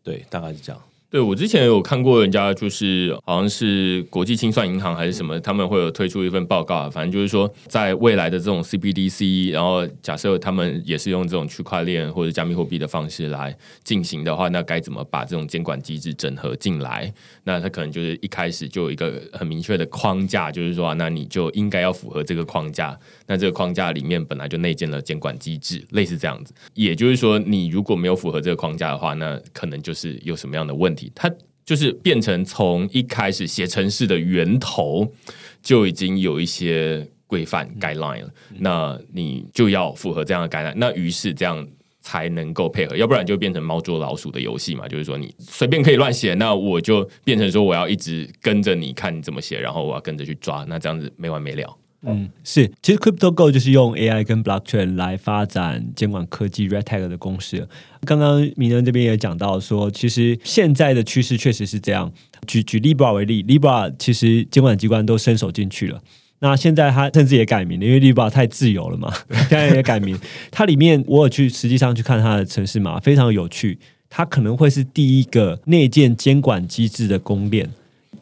[0.03, 0.79] 对，大概是这样。
[1.11, 17.11] 对，我之前有看过人家，就是好像是国际清算银行还是什么，他们会有推出一份报告，反正就是说，在未来的这种 CBDC，然后假设他们也是用这种区块链或者加密货币的方式来进行的话，那该怎么把这种监管机制整合进来？
[17.43, 22.95] 那他可能就是一开始就有一个很明确的框架，就是说，那你就应该要符合这个框架。
[23.29, 26.51] 那这个框架里面本来就内建了监管机制，类似这样子。
[26.73, 31.11] 也就是说，你如果没有符合这个框架的话，那可能就是有什么样的问题。
[31.13, 31.31] 它
[31.63, 35.13] 就是变成从一开始写程式的源头
[35.61, 41.67] 就已经有一些规范 guideline 了，那你就要符合这样的 guideline，那于是这样
[42.01, 44.87] 才能够配合，要不然就变成猫捉老鼠的游戏嘛。
[44.87, 51.77] 就是说你随便可以乱写，那我就变成说我要一直跟着你看你怎么写，然后我要跟着去抓，那这样子没完没了。
[52.01, 57.67] 嗯，是，其实 CryptoGo 就是用 AI 跟 Blockchain 来发展监管科技 Red Tag 的公司。
[58.05, 62.11] 刚刚明人这边也讲到说，其实现在的趋势确实是这样。
[62.47, 66.01] 举举 Libra 为例，Libra 其实监管机关都伸手进去了。
[66.39, 70.17] 那现在它甚至也改名了，因为 Libra 太自由了嘛， 现在也改名。
[70.49, 73.77] 它里面我有去实际上去看它的城市码，非常有趣。
[74.09, 77.69] 它可能会是第一个内建监管机制的公链。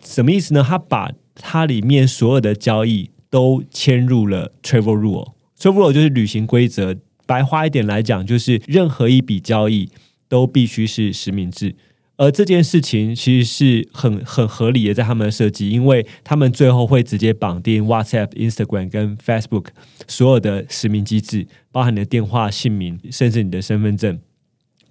[0.04, 0.66] 什么意思呢？
[0.68, 6.96] 它把它里面所有的交易都迁入了 travel rule，travel rule 就是旅行规则。
[7.26, 9.90] 白话一点来讲，就是任何一笔交易
[10.30, 11.76] 都必须是实名制。
[12.16, 19.66] 而这件事情其实是很很合理的，在他们的设计，因为他们最后会直接绑定 WhatsApp、Instagram 跟 Facebook
[20.08, 24.18] 所有的实名机制，包含你的电话、姓名，甚至你的身份证。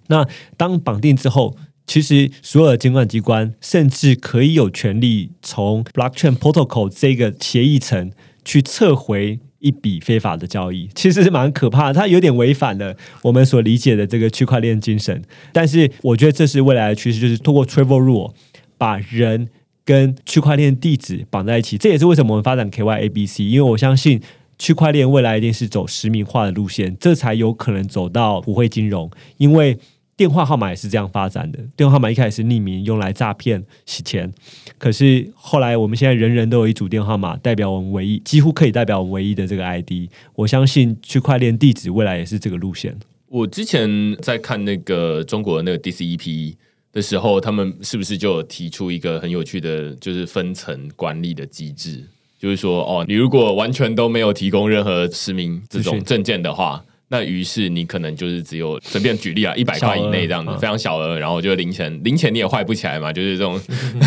[0.09, 1.57] 那当绑定之后，
[1.87, 8.11] 其实所有的监管机关甚至可以有权利从 Blockchain Protocol 这个协议层。
[8.47, 11.93] 去撤回一笔非法的交易，其实是蛮可怕的。
[11.93, 15.21] 它有点违反了我们所理解的这个区块链精神。
[15.51, 18.31] 但是，我觉得这是未来的趋势，就是通过 Travel Rule
[18.77, 19.49] 把人
[19.83, 21.77] 跟区块链地址绑在一起。
[21.77, 24.21] 这也是为什么我们发展 KYABC，因为我相信
[24.57, 29.11] 区块链未来一定是走实名化的路线，这才有可能走到普惠金融。
[29.35, 29.77] 因为
[30.17, 31.59] 电话号码也是这样发展的。
[31.75, 34.33] 电话号码一开始是匿名，用来诈骗洗钱。
[34.79, 40.09] 可是后来，我们现在人人都有一组电话号码，代表我们唯一，几乎可以代表我们唯一的这个 ID。
[40.33, 42.97] 我相信区块链地址未来也是这个路线。
[43.29, 46.55] 我之前在看那个中国的那个 DCEP
[46.91, 52.03] 的时候，他们是不是就有提出一个很有趣的，就是分层管理的机制？
[52.39, 56.83] 就是说，哦，你如果完全都没有提供任何实名这种证件的话。
[57.09, 63.59] 那于是你可能就是只有随便举例啊，一百块以内这样子，非常小额，然后就零钱，零钱你也坏不起来嘛，就是这种，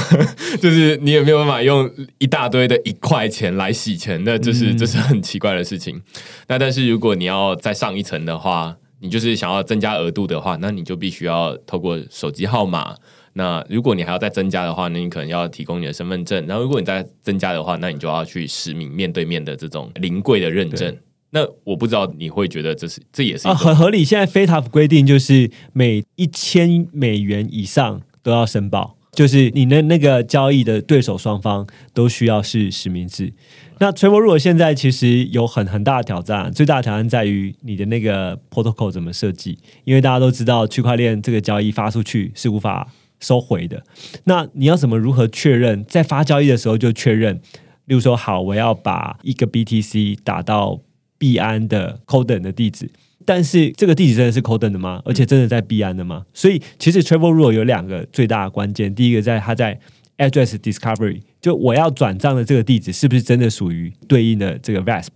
[0.60, 6.00] 就是你也没有办法用一大堆的一块钱来洗钱，那这是这是很奇怪的事情。
[6.46, 12.94] 那但是如果你要再上一层的话，你就是想要增加额度的话，那你就必须要透过手机号码。
[13.32, 16.44] 那如果你还要再增加的话，那你可能要提供你的身份证。
[16.46, 20.94] 然后如果你再增加的话，那你就要去实名面对面的这种临柜的认证。
[21.32, 24.04] 那我不知道你会觉得这是这也是啊很合理。
[24.04, 31.64] 现在 FATF 规定就是每一千美元以上都要申报，就是你的那个交易的对手双方
[31.94, 33.32] 都需要是实名制。
[33.78, 43.84] 那 t r a v e l 如果现在其实有很很大的挑战，最大的挑战在于你的那个 protocol 怎么设计，因为大家都知道区块链这个交易发出去是无法收回的。
[44.24, 47.40] 那你要怎么如何确认在发交易的时候就确认？
[47.86, 50.80] 例如说，好，我要把一个 BTC 打到。
[51.20, 52.90] 币安的 Coden 的地址，
[53.26, 55.02] 但是这个地址真的是 Coden 的吗？
[55.04, 56.24] 而且真的在币安的吗？
[56.32, 59.78] 所以其实 Travel Rule 有两个最大的关键，第一个在它在
[60.16, 65.08] Address Discovery，就我要转账的这个地址是不是真的属于对应的这个 VASP？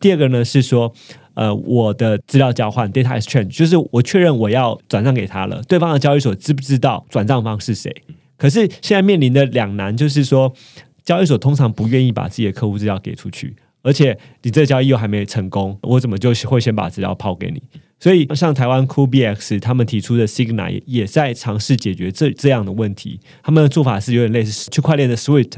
[0.00, 0.94] 第二个呢是说，
[1.34, 7.92] 呃，我的资料交换 Data Exchange，就是我确认我要转账给他了，对方的交易所知不知道转账方是谁？
[8.36, 10.54] 可是现在面临的两难就是说，
[11.02, 13.56] 交易所通常不愿意把自己的客户资料给出去。
[13.82, 17.62] 而且你这交易又还没成功，我怎么就会先把资料抛给你？
[18.00, 23.18] 所以像台湾 CoolBX 他们提出的 Signal 也在尝试解决这这样的问题。
[23.42, 25.54] 他们的做法是有点类似区块链的 Swift，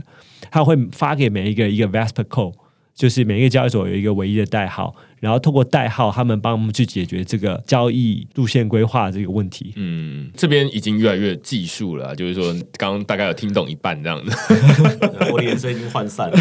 [0.51, 2.55] 他会发给每一个一个 VASP code，
[2.95, 4.97] 就是每一个交易所有一个唯一的代号。
[5.21, 9.73] 然后通过代号，他们帮我们去解决这个交易路线规划这个问题。
[9.77, 14.35] 嗯，这边已经越来越技术了，就是说刚刚大概有听懂一半这样子。
[15.31, 16.39] 我的眼神已经涣散了。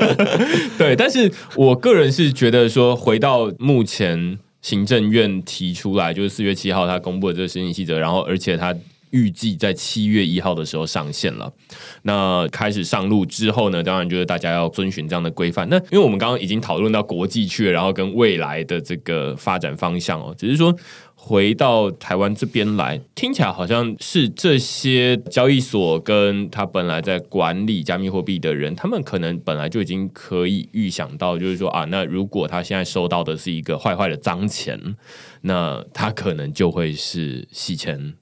[0.78, 8.74] 对，但是我个人是觉得说，回到目前行政院提出来，就是四月七号他公布的这个申请细则，然后而且他。
[9.10, 11.52] 预计在七月一号的时候上线了。
[12.02, 13.82] 那开始上路之后呢？
[13.82, 15.68] 当然就是大家要遵循这样的规范。
[15.68, 20.74] 那因为我们刚刚已经讨论到国际去了，然后跟未来的这个发展方向哦，只是说
[21.14, 34.96] 回到台湾这边来，听起来好像是这些交易所跟他本来在管理加密货币的人，他们可能本来就已经可以预想到，就是说啊，那如果他现在收到的是一个坏坏的脏钱，
[35.42, 38.14] 那他可能就会是洗钱。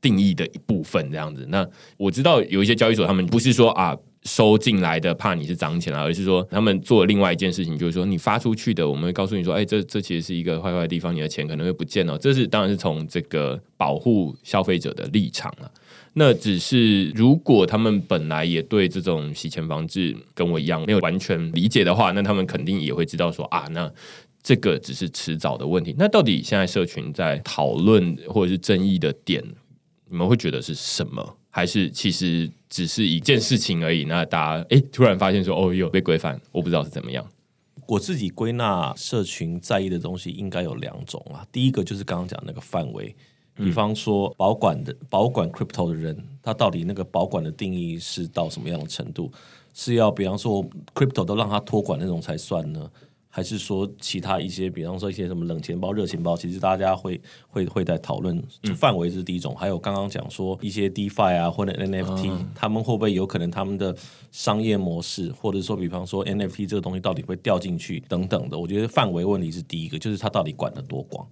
[0.00, 12.18] 定义的一部分这样子，那我知道有一些交易所，他们不是说啊收进来的怕你是涨钱啊，而是说他们做另外一件事情，就是说你发出去的，我们会告诉你说，哎，这这其实是一个坏坏的地方，你的钱可能会不见哦。
[12.20, 15.70] 这是当然是从这个保护消费者的立场了。
[16.14, 23.90] 那只是如果他们本来也对这种洗钱防治跟我一样没有完全理解的话，那他们肯定也会知道说啊，那
[24.42, 25.94] 这个只是迟早的问题。
[25.96, 29.44] 那到底现在社群在讨论或者是争议的点？
[30.08, 31.36] 你们会觉得是什么？
[31.50, 34.04] 还是其实只是一件事情而已？
[34.04, 37.26] 那大家哎，突然发现说哦，有被规范，我不知道是怎么样。
[37.86, 41.46] 我自己归纳社群在意的东西应该有两种啊。
[41.50, 43.14] 第一个就是刚刚讲那个范围，
[43.56, 49.32] 比方说保管的保管 crypto 的人，他到底那个保管的定义是到什么样的程度？
[49.72, 52.90] 是要比方说 crypto 都让他托管那种才算呢？
[53.30, 58.42] 还是说其他一些，比方说一些什么冷钱包、热钱包，其实大家会会会在讨论
[58.74, 59.54] 范围是第一种。
[59.54, 63.94] 还有刚刚讲说一些 DeFi 啊，或者 NFT，他们会不会有可能他们的
[64.32, 68.58] 商业模式，或者说比方说 NFT 这个东西到底会掉进去等等的？
[68.58, 71.24] 我觉得范围问题是第一个，就是它到底管得多广。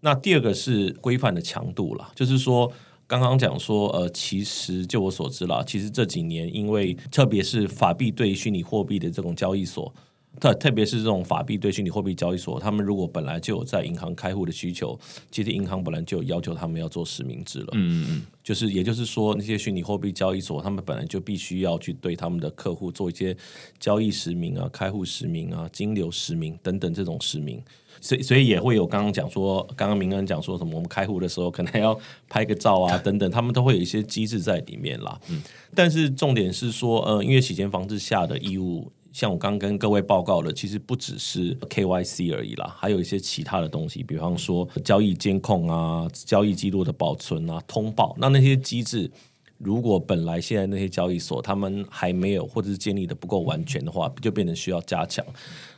[0.00, 2.70] 那第二个是规范的强度了，就是说
[3.06, 9.92] 刚刚讲说，呃，其实就我所知啦，其实这几年因为特别是法币对虚拟货币的这种交易所。
[10.38, 14.98] 特特别是这种法币对虚拟货币交易所，他们如果本来就有在银行开户的需求，
[15.30, 17.68] 其实银行本来就有要求他们要做实名制了。
[17.72, 23.36] 嗯嗯嗯，就是也就是说，那些虚拟货币交易所，他们本来就必须要去对他们的客户做一些
[23.78, 27.60] 交易实名啊、开户实名啊、金流实名等等这种实名。
[28.00, 35.20] 所以所以也会有刚刚讲说，刚刚明恩讲说什么，我们开户的时候可能要拍个照啊等等，他们都会有一些机制在里面啦。
[35.28, 35.42] 嗯，
[35.74, 38.90] 但是重点是说，呃，因为洗钱防治下的义务。
[39.12, 48.14] 像我刚跟各位报告的，其实不只是 KYC 而已啦，还有一些其他的东西，比方说交易监控啊、交易记录的保存啊、通报。
[48.18, 49.10] 那那些机制，
[49.58, 55.24] 如果本来现在那些交易所他们还没有或者是建立的不够完全的话，就变成需要加强。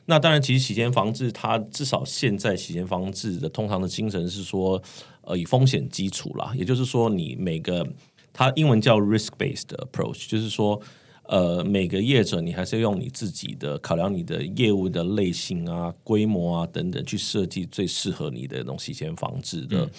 [0.05, 4.83] 那当然，其实洗钱防治它至少现在洗钱防治的通常的精神是说，
[5.22, 7.87] 呃，以风险基础啦，也就是说，你每个
[8.30, 10.78] 它英文叫 risk based approach，就是说。
[11.25, 19.91] 呃，每个业者你还是要用你自己的考量，你的业务的类型啊、规模啊等等，去设计最适合你的那种洗钱防治的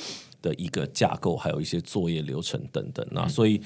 [0.42, 3.62] 的一个架构，还有一些作业流程等等啊，所以。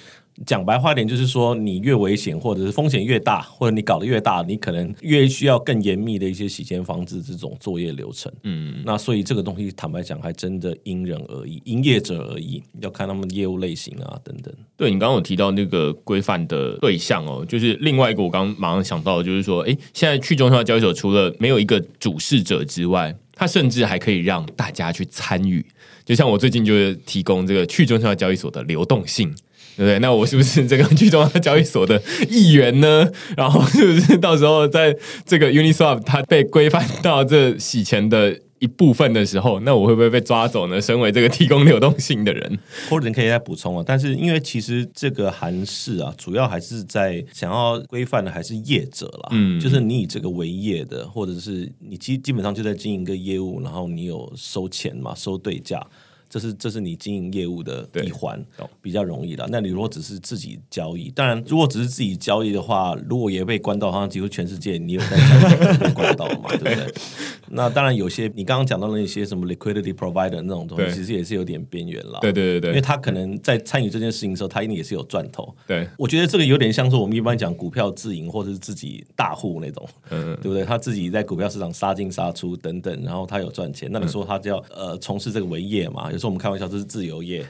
[0.46, 8.32] 讲白话点，就是说你越危险，或者是风险越大，或者你搞得越大，你可能越需要更严密的一些洗钱防治这种作业流程。
[8.44, 14.54] 嗯，那所以这个东西坦白讲，还真的因人而异，因业者而异，要看他们业务类型啊等等。
[14.76, 25.66] 对你刚刚有提到那个规范的对象哦，就是另外一个我刚马上想到的就是说，哎，现在去中心化交易所除了没有一个主事者之外，它甚至还可以让大家去参与。
[26.06, 29.34] 就像我最近就是提供这个去中心化交易所的流动性。
[29.78, 30.00] 对不对？
[30.00, 33.08] 那我是不是这个去中央交易所的一员呢？
[33.38, 40.82] 然后是不是到时候在这个 Uniswap 它被规范到这洗钱的一部分的时候，那我会不会被抓走呢？
[40.82, 42.58] 身为这个提供流动性的人，
[42.90, 43.84] 或者你可以再补充啊。
[43.86, 49.30] 但是因为其实这个函释啊，主要还是在想要规范的还是业者啦。
[49.34, 55.80] 嗯，就是你以这个为业的，或者是你基基本上就在经营一个业务，然后你有收钱嘛，收对价。
[56.30, 58.44] 这是这是你经营业务的一环，
[58.82, 59.48] 比较容易的。
[59.50, 66.94] 那你如果只是自己交易，当然如果只是自己交易的话，如果也被关到，好像几乎全世界你有在关到嘛， 对不对？
[67.50, 72.20] 那当然有些你刚刚讲到的那些什么 liquidity provider 那种东西，其实也是有点边缘了。
[72.22, 75.56] 对对对对，因为他可能在参与这件事情的时候，他一定也是有赚头。
[75.66, 80.66] 对，我觉得这个有点像是我们一般讲股票自营或者是自己大户那种，嗯，对不对？
[80.66, 86.12] 他自己在股票市场杀进杀出等等，然后他有赚钱，那你说他就要呃从事这个为业嘛？
[86.18, 87.46] 有时候我们开玩笑，这是自由业，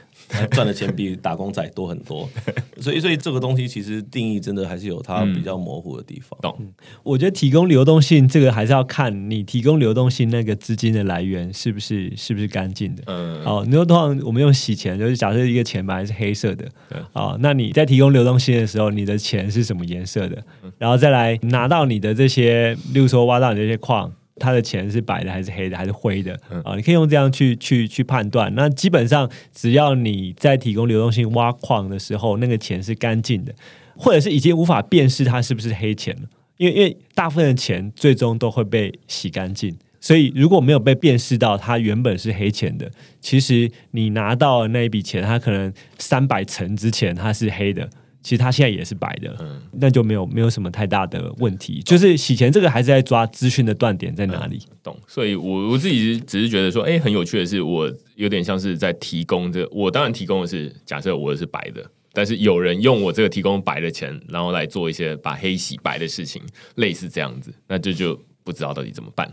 [0.50, 2.28] 赚的钱比打工仔多很多。
[2.78, 6.38] 所以，所以这个东西其实定义真的还是有它比较模糊的地方。
[6.42, 6.54] 懂？
[7.02, 13.02] 我觉得提供流动性这个还是要看你提供流动性那个资金的来源是不是是不是干净的。
[13.06, 13.42] 嗯。
[13.42, 16.68] 好，你说通常我们用洗钱，就是假设一个钱本来是黑色的，
[17.14, 20.44] 啊，那你在提供流动性的时候，你的钱是什么颜色的？
[20.76, 24.12] 然后再来拿到你的这些，例如说挖到你这些矿。
[24.38, 26.32] 他的钱是白的还是黑的还是灰的
[26.64, 26.74] 啊？
[26.76, 28.52] 你可以用这样去去去判断。
[28.54, 33.54] 那基本上只要你在提供流动性挖矿的时候，那个钱是干净的，
[33.96, 36.22] 或者是已经无法辨识它是不是黑钱了。
[36.56, 47.88] 因为因为大部分的钱最终都会被洗干净，所以如果没有被辨识到它原本是黑钱的，其实你拿到那一笔钱，它可能三百层之前它是黑的。
[48.22, 51.80] 其实它现在也是白的，嗯，那就没有没有什么太大的问题。
[51.82, 54.96] 就是洗钱这个还是在抓资讯的断点在哪里，懂？
[55.06, 66.42] 所以我我自己只是觉得说，哎，很有趣的是，我有点像是在提供这，我当然提供的是假设我的是白的，但是有人用我这个提供白的钱，然后来做一些把黑洗白的事情，
[66.74, 69.30] 类似这样子，那这就不知道到底怎么办。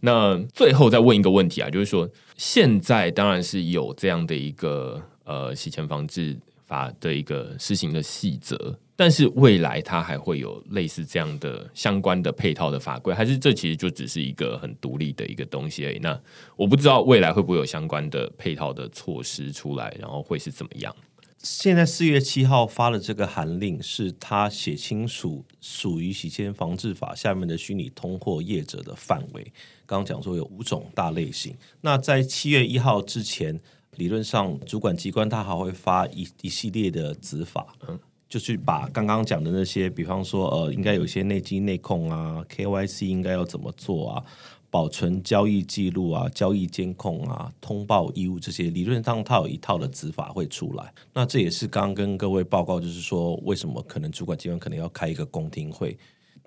[0.00, 6.38] 那最后再问一个问题啊，就是说现在当然是有这样的一个呃洗钱防治。
[6.68, 15.98] 法的一个施行的细则，但是未来它还会有类似这样的相关的配套的法规，还是这其实就只是一个很独立的一个东西而已？
[16.00, 16.20] 那
[16.56, 20.94] 我不知道未来会不会有相关的配套的措施出来，然后会是怎么样？
[21.38, 29.42] 现在四月七号发的这个函令，是他写清楚属于洗钱防治法下面的虚拟通货业者的范围。
[29.86, 33.58] 刚刚讲说有五种大类型，那在七月一号之前。
[33.98, 44.24] 理论上，主管机关他还会发一一系列的执法，嗯，就去把刚刚讲的那些，比方说，呃，应该有一些内机内控啊，KYC 应该要怎么做啊，
[44.70, 50.92] 保存交易记录啊，交易监控啊，通报义务这些，理论上它有一套的执法会出来。
[51.12, 55.98] 那这也是刚刚跟各位报告，就是说，为什么可能主管机关可能要开一个公听会。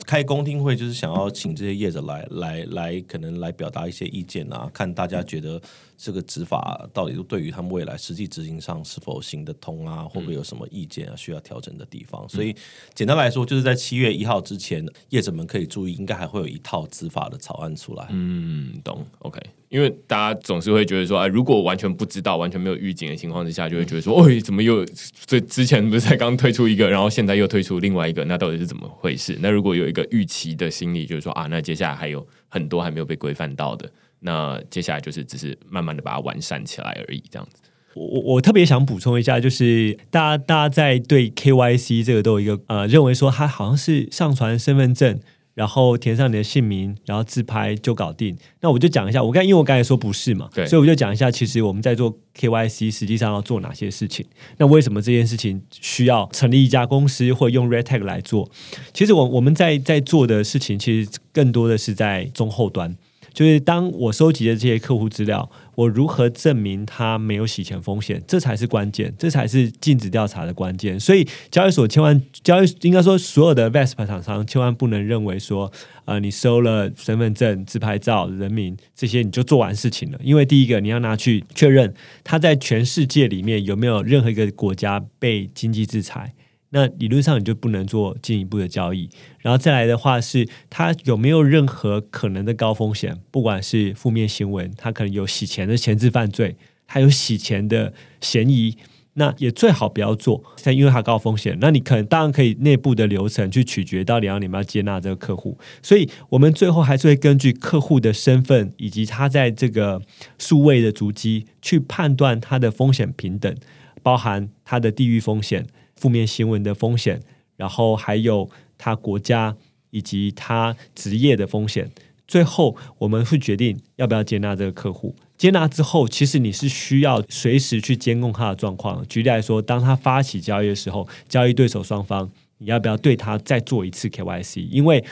[0.03, 5.61] 开公听会就是想要请这些业者来来来，可能来表达一些意见啊，看大家觉得
[6.03, 12.27] 这个执法到底对于他们未来实际执行上是否行得通啊，会不会有什么意见啊需要调整的地方？
[12.27, 12.55] 所以
[12.95, 18.07] 简单来说，就是在七月一号之前，业者们可以注意，应该还会有一套执法的草案出来。
[18.09, 19.05] 嗯，懂。
[19.19, 19.39] OK。
[19.69, 24.83] 因为大家总是会觉得说，哎，如果完全不知道、完全没有预警的情况之下，就会觉得说，哦，怎么又
[25.25, 29.37] 这之前不是才刚推出一个，然后现在又推出另外一个，那到底是怎么回事？
[29.39, 33.89] 那如果有一个预期的心理，就是说啊，那接下来还有很多还没有被规范到的，
[34.21, 37.61] 那接下来就是只是慢慢的把它完善起来而已，这样子。
[37.93, 45.19] 我我我特别想补充一下，就是大家大家在对 KYC 这个都有一个呃认为说，它好像是上传身份证。
[45.53, 48.35] 然后填上你的姓名，然后自拍就搞定。
[48.61, 54.25] 那我就讲一下，我刚因为我刚才说不是嘛，对所以我就讲一下，其实我们在做 KYC 实际上要做哪些事情。
[54.57, 58.49] 那为什么这件事情需要成立一家公司或用 Red Tag 来做？
[58.93, 62.95] 其实我我们在在做的事情，其实更多的是在中后端。
[63.33, 70.99] 就是当我收集的这些客户资料，我如何证明他没有洗钱风险，这才是关键，这才是禁止调查的关键。
[70.99, 75.71] 所以交易所千万交易应该说所有的 VESP 厂商千万不能认为说，
[76.05, 80.19] 呃，你收了身份证、自拍照、人名这些你就做完事情了。
[80.21, 86.33] 因为第一个你要拿去确认他在全世界里面有没有任何一个国家被经济制裁。
[86.73, 89.09] 那理论上你就不能做进一步的交易，
[89.41, 98.77] 然后再来的话是它有没有任何可能的高风险，不管是负面新闻，它可能有洗钱的前置犯罪，还有洗钱的嫌疑，
[99.13, 110.01] 那也最好不要做，但因为它高风险，那你可能当然可以内部的流程去取决到底要你们要接纳这个客户，所以我们最后还是会根据客户的身份以及他在这个
[110.37, 113.55] 数位的足迹去判断他的风险平等，
[114.01, 115.65] 包含他的地域风险。
[115.93, 117.21] 负面新闻的风险，
[117.57, 118.49] 然后还有
[118.81, 119.55] 他国家
[119.91, 121.91] 以及他职业的风险。
[122.27, 125.13] 最后，我们会决定要不要接纳这个客户。
[125.37, 129.05] 接纳之后，其实你是需要随时去监控他的状况。
[129.07, 134.67] 举例来说，当他发起交易的时候，交易对手双方，你要不要对他再做一次 KYC？
[134.69, 135.03] 因为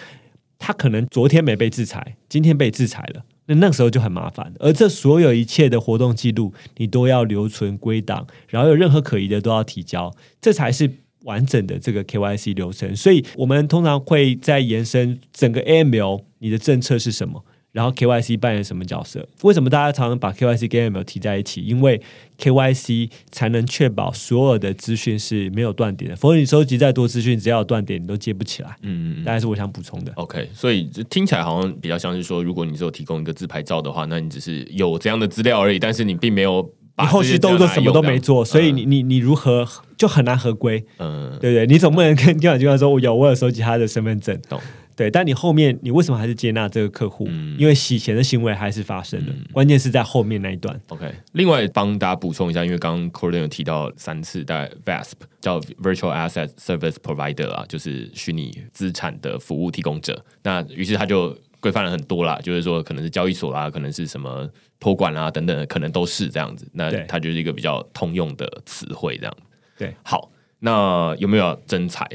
[0.57, 4.53] 他可能昨天没被制裁，今天被制裁了，那那个时候就很麻烦。
[4.59, 10.89] 而这所有一切的活动记录，你都要留存归档，然后有任何可疑的都要提交，这才是
[11.30, 12.95] 完整的这个 KYC 流程。
[12.95, 17.45] 所以我们通常会在延伸整个 AML，你的政策是什么？
[17.71, 19.23] 然后 KYC 扮演什么角色？
[19.43, 21.61] 为什么大家常常把 KYC 跟 AML 提在一起？
[21.61, 22.01] 因为
[22.39, 28.75] KYC 才能确保所有的资讯是没有断点的，否则你收集再多资讯，只要有断点，你都接不起来。
[28.82, 30.11] 嗯嗯大概是我想补充的。
[30.15, 36.69] OK，所以这听起来好像比较像是说，如果你只有提供一个自拍照的话，那你只是有这样的资料而已，但是你并没有把
[37.01, 41.65] 你后续动作什么都没做，所以你你你你如何就很难合规，嗯对不对？
[41.67, 44.59] 你总不能跟监管机关说，我有我有收集他的身份证懂，
[44.95, 47.25] 对，但你后面你为什么还是接纳这个客户？
[47.29, 50.79] 嗯因为洗钱的行为还是发生了，关键是在后面那一段。
[50.87, 60.23] OK，另外帮大家补充一下，因为刚刚 c o r d o n 有提到三次，大概 VASP 叫 Virtual Asset Service Provider 啊，就是虚拟资产的服务提供者。
[60.43, 64.49] 那于是他就规范了很多啦，就是说可能是交易所啦，可能是什么
[64.80, 66.68] 托管啦等等，可能都是这样子。
[66.74, 69.34] 那它就是一个比较通用的词汇，这样。
[69.78, 72.05] 对，好，那有没有要征才？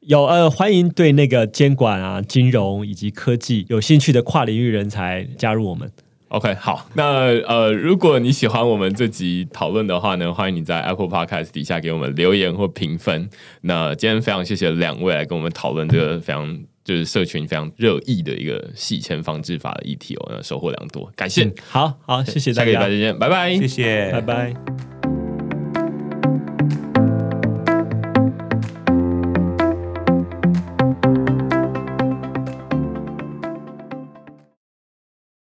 [0.00, 5.90] 有呃，欢迎对那个监管啊、金融以及科技有兴趣的跨领域人才加入我们。
[6.28, 13.28] OK，好，那呃，如果你喜欢我们这集讨论的话呢，欢迎你在 Apple Podcast 底下给我们留言或评分。
[13.60, 21.44] 那今天非常谢谢两位来跟我们讨论这个非常就是社群非常热议的一个洗钱防治法的议题哦，那收获良多，感谢。
[21.44, 25.01] 嗯好好，谢谢大家下个礼拜再，见，拜拜，谢谢，拜拜。